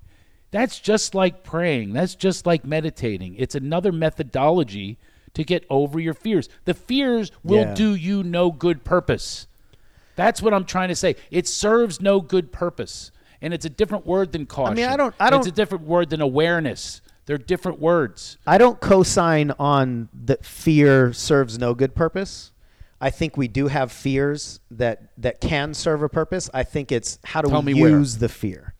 That's 0.51 0.79
just 0.81 1.15
like 1.15 1.45
praying. 1.45 1.93
That's 1.93 2.15
just 2.15 2.47
like 2.47 2.65
meditating. 2.65 3.35
It's 3.37 3.55
another 3.55 3.93
methodology 3.93 4.97
to 5.35 5.45
get 5.45 5.65
over 5.69 6.01
your 6.01 6.15
fears. 6.15 6.49
The 6.65 6.75
fears 6.75 7.31
will 7.45 7.67
Yeah. 7.67 7.75
do 7.75 7.95
you 7.95 8.23
no 8.23 8.51
good 8.51 8.83
purpose. 8.85 9.47
That's 10.17 10.43
what 10.43 10.53
I'm 10.55 10.65
trying 10.65 10.89
to 10.89 10.97
say. 10.97 11.17
It 11.31 11.47
serves 11.47 12.01
no 12.01 12.21
good 12.21 12.51
purpose. 12.51 13.11
And 13.41 13.55
it's 13.55 13.65
a 13.65 13.71
different 13.71 14.05
word 14.07 14.33
than 14.33 14.47
caution. 14.47 14.73
I 14.73 14.75
mean, 14.77 14.87
I 14.87 14.97
don't- 14.97 15.15
I 15.21 15.27
It's 15.27 15.31
don't- 15.31 15.39
It's 15.41 15.49
a 15.49 15.53
different 15.53 15.85
word 15.87 16.11
than 16.11 16.21
awareness. 16.21 17.01
They're 17.27 17.39
different 17.39 17.79
words. 17.79 18.39
I 18.47 18.57
don't 18.59 18.81
co-sign 18.81 19.53
on 19.59 20.09
that 20.25 20.45
fear 20.47 21.13
serves 21.13 21.59
no 21.59 21.75
good 21.75 21.95
purpose. 21.95 22.53
I 23.01 23.11
think 23.11 23.37
we 23.37 23.47
do 23.47 23.69
have 23.69 23.93
fears 23.93 24.59
that 24.73 25.03
that 25.19 25.41
can 25.41 25.73
serve 25.75 26.03
a 26.03 26.09
purpose. 26.09 26.51
I 26.53 26.65
think 26.65 26.91
it's 26.91 27.19
how 27.23 27.43
do 27.43 27.51
Tell 27.51 27.63
we 27.63 27.75
me 27.75 27.83
where. 27.83 27.91
use 27.91 28.17
the 28.17 28.29
fear. 28.31 28.75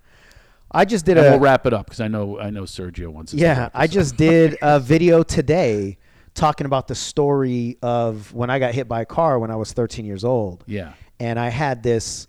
I 0.71 0.85
just 0.85 1.05
did 1.05 1.17
And 1.17 1.27
a 1.27 1.31
we'll 1.31 1.41
wrap 1.41 1.67
it 1.67 1.73
up 1.73 1.87
because 1.87 2.01
I 2.01 2.09
know 2.09 2.39
I 2.39 2.51
know 2.51 2.63
Sergio 2.63 3.09
wants. 3.09 3.33
us 3.33 3.41
Yeah, 3.41 3.71
I 3.75 3.87
just 3.87 4.17
did 4.17 4.59
a 4.61 4.79
video 4.95 5.23
today 5.23 5.99
talking 6.35 6.67
about 6.67 6.89
the 6.89 6.95
story 6.95 7.77
of 7.83 8.33
when 8.33 8.51
I 8.51 8.59
got 8.59 8.75
hit 8.75 8.87
by 8.87 9.03
a 9.03 9.07
car 9.07 9.39
when 9.39 9.51
I 9.51 9.57
was 9.57 9.73
13 9.73 10.05
years 10.05 10.25
old. 10.25 10.65
Yeah. 10.67 10.93
And 11.19 11.39
I 11.39 11.49
had 11.49 11.83
this 11.83 12.29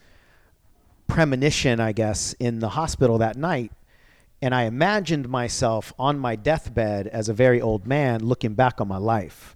premonition, 1.08 1.80
I 1.80 1.92
guess, 1.92 2.34
in 2.34 2.60
the 2.60 2.70
hospital 2.70 3.20
that 3.20 3.36
night. 3.36 3.72
And 4.42 4.56
I 4.56 4.64
imagined 4.64 5.28
myself 5.28 5.94
on 6.00 6.18
my 6.18 6.36
deathbed 6.36 7.08
as 7.08 7.28
a 7.30 7.34
very 7.34 7.62
old 7.62 7.86
man 7.86 8.24
looking 8.24 8.54
back 8.54 8.80
on 8.80 8.88
my 8.88 8.98
life. 8.98 9.56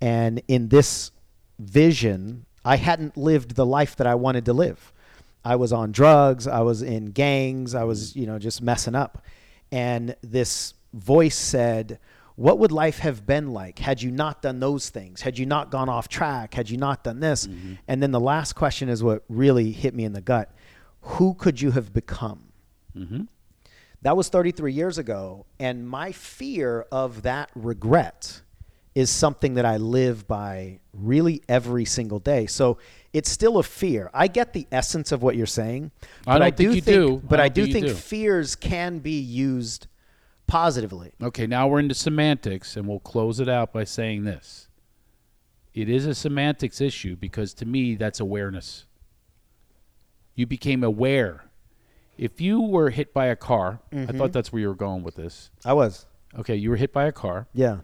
And 0.00 0.42
in 0.48 0.68
this 0.68 1.12
vision, 1.58 2.46
I 2.64 2.76
hadn't 2.76 3.16
lived 3.16 3.54
the 3.54 3.64
life 3.64 3.96
that 3.96 4.06
I 4.06 4.16
wanted 4.16 4.44
to 4.46 4.52
live. 4.52 4.92
I 5.44 5.56
was 5.56 5.72
on 5.72 5.92
drugs, 5.92 6.46
I 6.46 6.60
was 6.60 6.82
in 6.82 7.06
gangs, 7.06 7.74
I 7.74 7.84
was, 7.84 8.16
you 8.16 8.26
know, 8.26 8.38
just 8.38 8.62
messing 8.62 8.94
up. 8.94 9.24
And 9.70 10.16
this 10.22 10.74
voice 10.92 11.36
said, 11.36 11.98
What 12.36 12.58
would 12.58 12.72
life 12.72 12.98
have 12.98 13.26
been 13.26 13.52
like 13.52 13.78
had 13.78 14.00
you 14.00 14.10
not 14.10 14.40
done 14.40 14.60
those 14.60 14.88
things? 14.88 15.20
Had 15.20 15.38
you 15.38 15.46
not 15.46 15.70
gone 15.70 15.88
off 15.88 16.08
track? 16.08 16.54
Had 16.54 16.70
you 16.70 16.76
not 16.76 17.04
done 17.04 17.20
this? 17.20 17.46
Mm-hmm. 17.46 17.74
And 17.88 18.02
then 18.02 18.10
the 18.10 18.20
last 18.20 18.54
question 18.54 18.88
is 18.88 19.02
what 19.02 19.24
really 19.28 19.72
hit 19.72 19.94
me 19.94 20.04
in 20.04 20.12
the 20.12 20.20
gut. 20.20 20.50
Who 21.00 21.34
could 21.34 21.60
you 21.60 21.72
have 21.72 21.92
become? 21.92 22.52
Mm-hmm. 22.96 23.22
That 24.02 24.16
was 24.16 24.28
33 24.28 24.72
years 24.72 24.98
ago. 24.98 25.46
And 25.58 25.88
my 25.88 26.12
fear 26.12 26.86
of 26.92 27.22
that 27.22 27.50
regret 27.54 28.42
is 28.94 29.10
something 29.10 29.54
that 29.54 29.64
I 29.64 29.76
live 29.76 30.26
by 30.26 30.80
really 30.92 31.42
every 31.48 31.84
single 31.84 32.20
day. 32.20 32.46
So 32.46 32.78
it's 33.12 33.30
still 33.30 33.58
a 33.58 33.62
fear. 33.62 34.10
I 34.14 34.28
get 34.28 34.52
the 34.52 34.66
essence 34.70 35.12
of 35.12 35.22
what 35.22 35.36
you're 35.36 35.46
saying. 35.46 35.90
I 36.26 36.38
but 36.38 36.38
don't 36.38 36.56
think 36.56 36.74
you 36.74 36.80
do. 36.80 37.22
But 37.28 37.40
I 37.40 37.44
I, 37.44 37.48
don't 37.48 37.72
think 37.72 37.86
do. 37.86 37.94
fears 37.94 38.54
can 38.54 38.98
be 38.98 39.18
used 39.18 39.88
positively. 40.46 41.12
Okay, 41.22 41.46
now 41.46 41.68
we're 41.68 41.80
into 41.80 41.94
semantics, 41.94 42.76
and 42.76 42.86
we'll 42.86 43.00
close 43.00 43.40
it 43.40 43.48
out 43.48 43.72
by 43.72 43.84
saying 43.84 44.24
this. 44.24 44.68
It 45.72 45.88
is 45.88 46.06
a 46.06 46.14
semantics 46.14 46.80
issue 46.80 47.16
because 47.16 47.52
to 47.54 47.66
me, 47.66 47.96
that's 47.96 48.20
awareness. 48.20 48.86
You 50.36 50.46
became 50.46 50.84
aware. 50.84 51.44
If 52.16 52.40
you 52.40 52.60
were 52.60 52.90
hit 52.90 53.12
by 53.12 53.26
a 53.26 53.36
car, 53.36 53.80
I 53.92 54.06
thought 54.06 54.14
mm-hmm. 54.14 54.26
that's 54.28 54.52
where 54.52 54.62
you 54.62 54.68
were 54.68 54.74
going 54.74 55.02
with 55.02 55.16
this. 55.16 55.50
I 55.64 55.72
was. 55.72 56.06
Okay, 56.38 56.54
you 56.54 56.70
were 56.70 56.76
hit 56.76 56.92
by 56.92 57.06
a 57.06 57.12
car. 57.12 57.48
Yeah. 57.52 57.78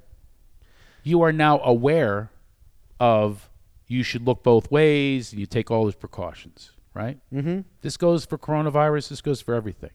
You 1.02 1.22
are 1.22 1.32
now 1.32 1.60
aware 1.60 2.30
of 2.98 3.48
you 3.86 4.02
should 4.02 4.26
look 4.26 4.42
both 4.42 4.70
ways 4.70 5.32
and 5.32 5.40
you 5.40 5.46
take 5.46 5.70
all 5.70 5.84
those 5.84 5.94
precautions, 5.94 6.72
right? 6.94 7.18
Mm-hmm. 7.32 7.60
This 7.82 7.96
goes 7.96 8.24
for 8.24 8.38
coronavirus. 8.38 9.08
This 9.08 9.20
goes 9.20 9.40
for 9.40 9.54
everything. 9.54 9.90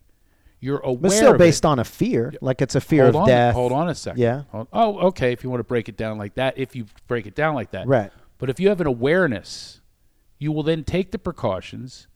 You're 0.60 0.80
aware. 0.80 0.98
But 1.02 1.12
still 1.12 1.30
of 1.30 1.36
it. 1.36 1.40
based 1.40 1.66
on 1.66 1.80
a 1.80 1.84
fear. 1.84 2.34
Like 2.42 2.62
it's 2.62 2.76
a 2.76 2.82
fear 2.82 3.04
hold 3.04 3.16
of 3.16 3.22
on, 3.22 3.28
death. 3.28 3.54
Hold 3.54 3.72
on 3.72 3.88
a 3.90 3.96
second. 3.96 4.20
Yeah. 4.22 4.44
Hold- 4.52 4.68
oh, 4.74 4.98
okay. 5.08 5.32
If 5.32 5.44
you 5.44 5.50
want 5.50 5.60
to 5.60 5.64
break 5.66 5.88
it 5.90 5.98
down 5.98 6.18
like 6.18 6.36
that, 6.36 6.58
if 6.58 6.76
you 6.76 6.86
break 7.08 7.26
it 7.28 7.36
down 7.36 7.56
like 7.56 7.72
that, 7.72 7.88
Right. 7.88 8.12
But 8.38 8.50
if 8.50 8.60
you 8.60 8.68
have 8.70 8.82
an 8.82 8.88
awareness, 8.88 9.80
you 10.40 10.52
will 10.52 10.64
then 10.64 10.84
take 10.84 11.12
the 11.12 11.18
precautions, 11.20 12.08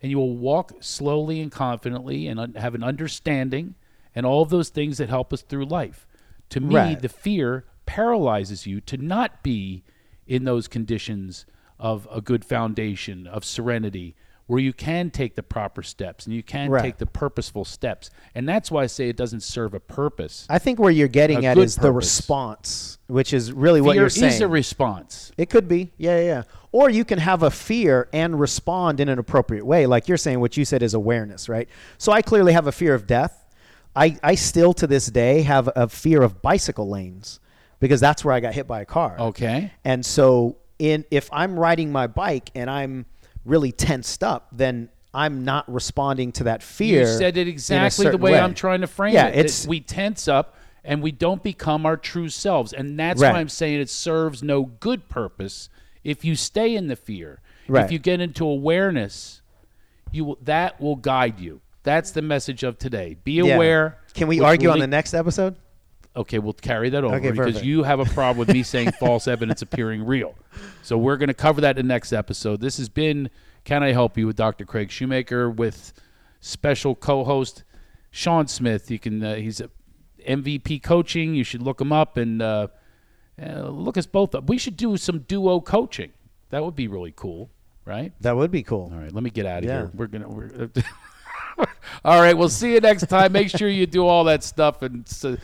and 0.00 0.10
you 0.10 0.16
will 0.16 0.34
walk 0.36 0.72
slowly 0.80 1.38
and 1.40 1.52
confidently, 1.52 2.28
and 2.28 2.40
un- 2.40 2.54
have 2.54 2.74
an 2.74 2.82
understanding, 2.82 3.74
and 4.14 4.24
all 4.24 4.40
of 4.42 4.48
those 4.48 4.70
things 4.70 4.96
that 4.96 5.10
help 5.10 5.34
us 5.34 5.42
through 5.42 5.66
life. 5.66 6.06
To 6.50 6.60
me, 6.60 6.74
Right. 6.74 7.00
the 7.02 7.10
fear 7.10 7.64
paralyzes 7.86 8.66
you 8.66 8.80
to 8.82 8.96
not 8.96 9.42
be 9.42 9.82
in 10.26 10.44
those 10.44 10.68
conditions 10.68 11.46
of 11.78 12.08
a 12.10 12.20
good 12.20 12.44
foundation 12.44 13.26
of 13.26 13.44
serenity 13.44 14.14
where 14.46 14.60
you 14.60 14.72
can 14.72 15.10
take 15.10 15.34
the 15.34 15.42
proper 15.42 15.82
steps 15.82 16.24
and 16.24 16.34
you 16.34 16.42
can 16.42 16.70
Right. 16.70 16.80
take 16.82 16.98
the 16.98 17.06
purposeful 17.06 17.64
steps 17.64 18.10
and 18.34 18.48
that's 18.48 18.70
why 18.70 18.84
i 18.84 18.86
say 18.86 19.08
it 19.08 19.16
doesn't 19.16 19.40
serve 19.42 19.74
a 19.74 19.80
purpose 19.80 20.46
I 20.48 20.58
think 20.60 20.78
where 20.78 20.90
you're 20.92 21.08
getting 21.08 21.44
A 21.44 21.48
at 21.48 21.58
is 21.58 21.74
the 21.76 21.90
response, 21.90 22.98
which 23.08 23.32
is 23.32 23.52
really 23.52 23.80
what 23.80 23.96
you're 23.96 24.08
saying. 24.08 24.32
is 24.34 24.40
a 24.40 24.48
response 24.48 25.32
It 25.36 25.50
could 25.50 25.66
be. 25.68 25.90
Yeah, 25.98 26.18
yeah, 26.18 26.24
yeah. 26.24 26.42
Or 26.72 26.90
you 26.90 27.04
can 27.04 27.18
have 27.18 27.42
a 27.42 27.50
fear 27.50 28.08
and 28.12 28.38
respond 28.38 29.00
in 29.00 29.08
an 29.08 29.18
appropriate 29.18 29.64
way. 29.64 29.86
Like 29.86 30.08
you're 30.08 30.18
saying, 30.18 30.40
what 30.40 30.56
you 30.56 30.64
said 30.64 30.82
is 30.82 30.92
awareness, 30.94 31.48
right? 31.48 31.68
So 31.98 32.12
I 32.12 32.20
clearly 32.22 32.52
have 32.52 32.66
a 32.66 32.72
fear 32.72 32.94
of 32.94 33.06
death. 33.06 33.46
I, 33.94 34.18
I 34.22 34.34
still 34.34 34.74
to 34.74 34.86
this 34.86 35.06
day 35.06 35.42
have 35.42 35.70
a 35.74 35.88
fear 35.88 36.22
of 36.22 36.42
bicycle 36.42 36.88
lanes 36.88 37.40
because 37.80 38.00
that's 38.00 38.24
where 38.24 38.34
I 38.34 38.40
got 38.40 38.54
hit 38.54 38.66
by 38.66 38.80
a 38.80 38.84
car. 38.86 39.16
okay 39.18 39.72
And 39.84 40.04
so 40.04 40.56
in 40.78 41.04
if 41.10 41.28
I'm 41.32 41.58
riding 41.58 41.90
my 41.92 42.06
bike 42.06 42.50
and 42.54 42.68
I'm 42.70 43.06
really 43.44 43.72
tensed 43.72 44.22
up, 44.24 44.48
then 44.52 44.88
I'm 45.14 45.44
not 45.44 45.72
responding 45.72 46.32
to 46.32 46.44
that 46.44 46.62
fear. 46.62 47.00
You 47.00 47.06
said 47.06 47.36
it 47.38 47.48
exactly 47.48 48.04
the 48.04 48.10
certain 48.12 48.20
way, 48.20 48.38
I'm 48.38 48.54
trying 48.54 48.82
to 48.82 48.86
frame 48.86 49.14
yeah, 49.14 49.28
it. 49.28 49.46
It's 49.46 49.66
we 49.66 49.80
tense 49.80 50.28
up 50.28 50.56
and 50.84 51.02
we 51.02 51.10
don't 51.10 51.42
become 51.42 51.84
our 51.86 51.96
true 51.96 52.28
selves, 52.28 52.72
and 52.72 52.98
that's 52.98 53.20
Right. 53.20 53.32
why 53.32 53.40
I'm 53.40 53.48
saying 53.48 53.80
it 53.80 53.90
serves 53.90 54.42
no 54.42 54.64
good 54.64 55.08
purpose 55.08 55.68
if 56.04 56.24
you 56.24 56.36
stay 56.36 56.76
in 56.76 56.86
the 56.88 56.94
fear. 56.96 57.40
Right. 57.66 57.84
If 57.84 57.90
you 57.90 57.98
get 57.98 58.20
into 58.20 58.46
awareness, 58.46 59.42
you 60.12 60.24
will, 60.26 60.38
that 60.42 60.80
will 60.80 60.94
guide 60.96 61.40
you. 61.40 61.60
That's 61.82 62.10
the 62.12 62.22
message 62.22 62.62
of 62.62 62.78
today. 62.78 63.16
Be 63.24 63.32
Yeah. 63.34 63.54
aware. 63.54 63.98
Can 64.14 64.28
we 64.28 64.40
argue 64.40 64.68
will 64.68 64.74
on 64.74 64.78
the 64.80 64.86
next 64.86 65.14
episode? 65.14 65.56
Okay, 66.16 66.38
we'll 66.38 66.54
carry 66.54 66.88
that 66.90 67.04
over 67.04 67.14
Okay, 67.16 67.30
because 67.30 67.46
perfect. 67.54 67.64
you 67.64 67.82
have 67.82 68.00
a 68.00 68.04
problem 68.06 68.38
with 68.38 68.48
me 68.54 68.62
saying 68.74 68.92
false 68.92 69.28
evidence 69.28 69.60
appearing 69.62 70.04
real. 70.06 70.34
So 70.82 70.96
we're 70.96 71.16
going 71.18 71.28
to 71.28 71.34
cover 71.34 71.60
that 71.60 71.78
in 71.78 71.86
the 71.86 71.92
next 71.92 72.12
episode. 72.12 72.60
This 72.60 72.78
has 72.78 72.88
been 72.88 73.28
Can 73.64 73.82
I 73.82 73.92
Help 73.92 74.16
You 74.16 74.26
with 74.26 74.36
Dr. 74.36 74.64
Craig 74.64 74.90
Shoemaker 74.90 75.50
with 75.50 75.92
special 76.40 76.94
co-host 76.94 77.64
Sean 78.10 78.46
Smith. 78.46 78.90
You 78.90 78.98
can 78.98 79.22
uh, 79.22 79.34
he's 79.34 79.60
a 79.60 79.68
MVP 80.26 80.82
coaching. 80.82 81.34
You 81.34 81.44
should 81.44 81.62
look 81.62 81.80
him 81.80 81.92
up 81.92 82.16
and 82.16 82.40
uh, 82.40 82.68
uh, 83.40 83.68
look 83.68 83.98
us 83.98 84.06
both 84.06 84.34
up. 84.34 84.48
We 84.48 84.56
should 84.58 84.76
do 84.76 84.96
some 84.96 85.18
duo 85.20 85.60
coaching. 85.60 86.12
That 86.48 86.64
would 86.64 86.74
be 86.76 86.88
really 86.88 87.12
cool, 87.14 87.50
right? 87.84 88.12
That 88.22 88.36
would 88.36 88.50
be 88.50 88.62
cool. 88.62 88.90
All 88.92 88.98
right, 89.00 89.12
let 89.12 89.22
me 89.22 89.30
get 89.30 89.44
out 89.44 89.58
of 89.58 89.64
Yeah. 89.64 89.78
here. 89.80 89.90
We're 89.94 90.06
gonna. 90.06 90.28
We're, 90.28 90.70
all 92.04 92.20
right, 92.20 92.36
we'll 92.36 92.48
see 92.48 92.72
you 92.74 92.80
next 92.80 93.06
time. 93.08 93.32
Make 93.32 93.50
sure 93.50 93.68
you 93.68 93.86
do 93.86 94.06
all 94.06 94.24
that 94.24 94.42
stuff 94.44 94.82
and 94.82 95.04
s- 95.06 95.36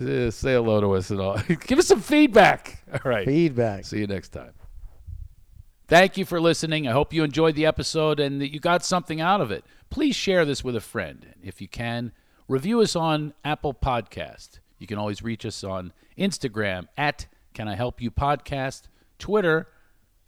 uh, 0.00 0.30
say 0.30 0.52
hello 0.52 0.80
to 0.80 0.92
us 0.92 1.10
and 1.10 1.20
all. 1.20 1.38
Give 1.66 1.78
us 1.78 1.86
some 1.86 2.00
feedback. 2.00 2.82
All 2.92 3.10
right. 3.10 3.26
Feedback. 3.26 3.84
See 3.84 3.98
you 3.98 4.06
next 4.06 4.30
time. 4.30 4.52
Thank 5.88 6.16
you 6.16 6.24
for 6.24 6.40
listening. 6.40 6.86
I 6.86 6.92
hope 6.92 7.12
you 7.12 7.24
enjoyed 7.24 7.56
the 7.56 7.66
episode 7.66 8.20
and 8.20 8.40
that 8.40 8.52
you 8.52 8.60
got 8.60 8.84
something 8.84 9.20
out 9.20 9.40
of 9.40 9.50
it. 9.50 9.64
Please 9.90 10.14
share 10.14 10.44
this 10.44 10.62
with 10.62 10.76
a 10.76 10.80
friend. 10.80 11.34
If 11.42 11.60
you 11.60 11.66
can, 11.66 12.12
review 12.46 12.80
us 12.80 12.94
on 12.94 13.34
Apple 13.44 13.74
Podcast. 13.74 14.60
You 14.78 14.86
can 14.86 14.98
always 14.98 15.22
reach 15.22 15.44
us 15.44 15.64
on 15.64 15.92
Instagram 16.16 16.86
at 16.96 17.26
Can 17.54 17.66
I 17.66 17.74
Help 17.74 18.00
You 18.00 18.12
Podcast, 18.12 18.82
Twitter 19.18 19.66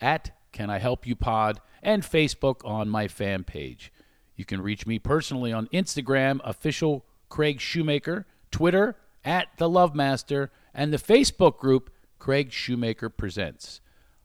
at 0.00 0.32
Can 0.50 0.68
I 0.68 0.78
Help 0.78 1.06
You 1.06 1.14
Pod, 1.14 1.61
and 1.80 2.02
Facebook 2.02 2.64
on 2.64 2.88
my 2.88 3.06
fan 3.06 3.44
page. 3.44 3.92
You 4.35 4.44
can 4.44 4.61
reach 4.61 4.87
me 4.87 4.98
personally 4.98 5.52
on 5.52 5.68
Instagram, 5.68 6.40
official 6.42 7.04
Craig 7.28 7.61
Shoemaker, 7.61 8.26
Twitter 8.50 8.96
at 9.24 9.48
The 9.56 9.68
Love 9.68 9.94
Master, 9.94 10.50
and 10.74 10.92
the 10.92 10.98
Facebook 10.98 11.58
group 11.58 11.90
Craig 12.18 12.52
Shoemaker 12.52 13.08
Presents. 13.08 13.80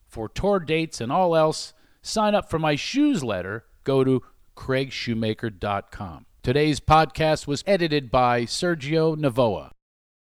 For 0.08 0.30
tour 0.30 0.60
dates 0.60 1.02
and 1.02 1.12
all 1.12 1.36
else, 1.36 1.74
sign 2.02 2.36
up 2.36 2.50
for 2.50 2.60
my 2.60 2.76
shoes 2.76 3.24
letter. 3.24 3.66
Go 3.84 4.04
to 4.04 4.22
craigshoemaker.com. 4.56 6.26
Today's 6.44 6.80
podcast 6.80 7.48
was 7.48 7.64
edited 7.68 8.10
by 8.10 8.44
Sergio 8.44 9.16
Navoa. 9.18 9.72